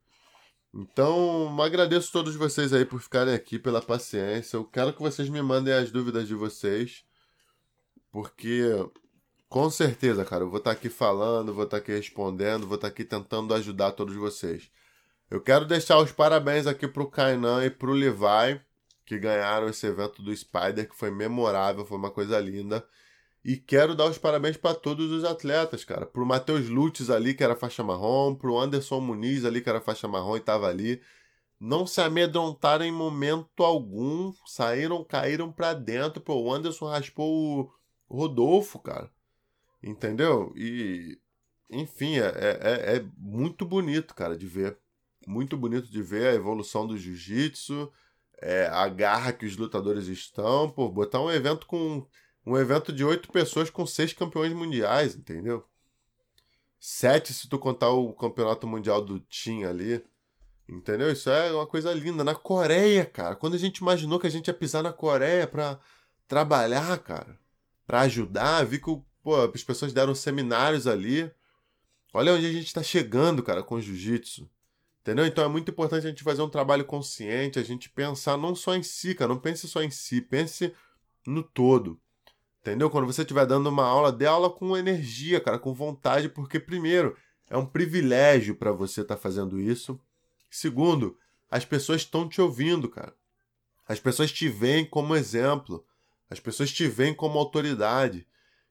[0.74, 4.56] Então, agradeço a todos vocês aí por ficarem aqui, pela paciência.
[4.56, 7.04] Eu quero que vocês me mandem as dúvidas de vocês.
[8.10, 8.62] porque
[9.48, 12.76] com certeza, cara, eu vou estar tá aqui falando, vou estar tá aqui respondendo, vou
[12.76, 14.70] estar tá aqui tentando ajudar todos vocês.
[15.30, 18.60] Eu quero deixar os parabéns aqui pro Kainan e pro Levi,
[19.06, 22.86] que ganharam esse evento do Spider, que foi memorável, foi uma coisa linda.
[23.48, 26.04] E quero dar os parabéns para todos os atletas, cara.
[26.04, 30.06] Pro Matheus Lutz ali, que era faixa marrom, pro Anderson Muniz ali, que era faixa
[30.06, 31.00] marrom e tava ali.
[31.58, 36.20] Não se amedrontaram em momento algum, saíram, caíram para dentro.
[36.20, 37.72] Pô, o Anderson raspou
[38.06, 39.10] o Rodolfo, cara.
[39.82, 40.52] Entendeu?
[40.54, 41.18] E,
[41.70, 44.76] enfim, é, é, é, é muito bonito, cara, de ver.
[45.26, 47.90] Muito bonito de ver a evolução do jiu-jitsu,
[48.42, 50.70] é, a garra que os lutadores estão.
[50.70, 52.06] Pô, botar um evento com
[52.48, 55.66] um evento de oito pessoas com seis campeões mundiais, entendeu?
[56.80, 60.02] Sete se tu contar o campeonato mundial do Team ali.
[60.66, 61.10] Entendeu?
[61.10, 62.24] Isso é uma coisa linda.
[62.24, 63.34] Na Coreia, cara.
[63.36, 65.78] Quando a gente imaginou que a gente ia pisar na Coreia pra
[66.26, 67.38] trabalhar, cara.
[67.86, 71.30] Pra ajudar, vi que pô, as pessoas deram seminários ali.
[72.14, 74.48] Olha onde a gente tá chegando, cara, com o jiu-jitsu.
[75.00, 75.26] Entendeu?
[75.26, 78.74] Então é muito importante a gente fazer um trabalho consciente, a gente pensar não só
[78.74, 79.32] em si, cara.
[79.32, 80.74] Não pense só em si, pense
[81.26, 82.00] no todo.
[82.68, 82.90] Entendeu?
[82.90, 87.16] Quando você estiver dando uma aula, dê aula com energia, cara, com vontade, porque, primeiro,
[87.48, 89.98] é um privilégio para você estar tá fazendo isso.
[90.50, 91.16] Segundo,
[91.50, 93.14] as pessoas estão te ouvindo, cara.
[93.86, 95.84] As pessoas te veem como exemplo.
[96.28, 98.26] As pessoas te veem como autoridade.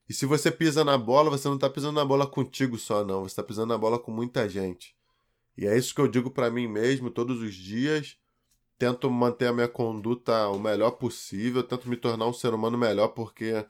[0.07, 3.21] E se você pisa na bola, você não está pisando na bola contigo só, não.
[3.21, 4.95] Você está pisando na bola com muita gente.
[5.57, 8.15] E é isso que eu digo para mim mesmo todos os dias.
[8.77, 11.63] Tento manter a minha conduta o melhor possível.
[11.63, 13.65] Tento me tornar um ser humano melhor porque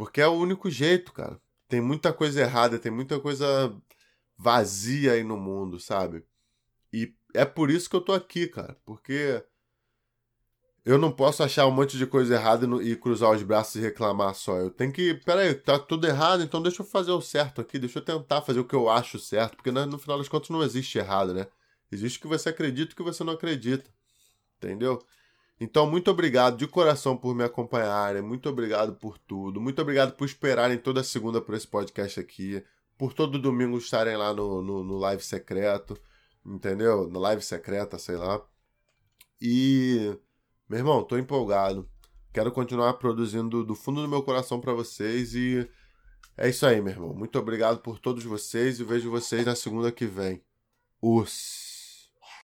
[0.00, 1.38] porque é o único jeito, cara.
[1.68, 3.70] Tem muita coisa errada, tem muita coisa
[4.34, 6.24] vazia aí no mundo, sabe?
[6.90, 8.74] E é por isso que eu tô aqui, cara.
[8.86, 9.44] Porque
[10.86, 14.34] eu não posso achar um monte de coisa errada e cruzar os braços e reclamar
[14.34, 14.56] só.
[14.56, 15.12] Eu tenho que.
[15.16, 18.60] Peraí, tá tudo errado, então deixa eu fazer o certo aqui, deixa eu tentar fazer
[18.60, 19.54] o que eu acho certo.
[19.54, 21.46] Porque no final das contas não existe errado, né?
[21.92, 23.90] Existe o que você acredita e o que você não acredita.
[24.56, 24.98] Entendeu?
[25.60, 30.24] Então, muito obrigado de coração por me acompanharem, muito obrigado por tudo, muito obrigado por
[30.24, 32.64] esperarem toda segunda por esse podcast aqui,
[32.96, 36.00] por todo domingo estarem lá no, no, no live secreto,
[36.44, 37.06] entendeu?
[37.08, 38.42] No live secreta, sei lá.
[39.40, 40.16] E,
[40.68, 41.86] meu irmão, tô empolgado.
[42.32, 45.68] Quero continuar produzindo do fundo do meu coração para vocês e
[46.36, 47.12] é isso aí, meu irmão.
[47.12, 50.42] Muito obrigado por todos vocês e vejo vocês na segunda que vem.
[51.02, 51.59] Us.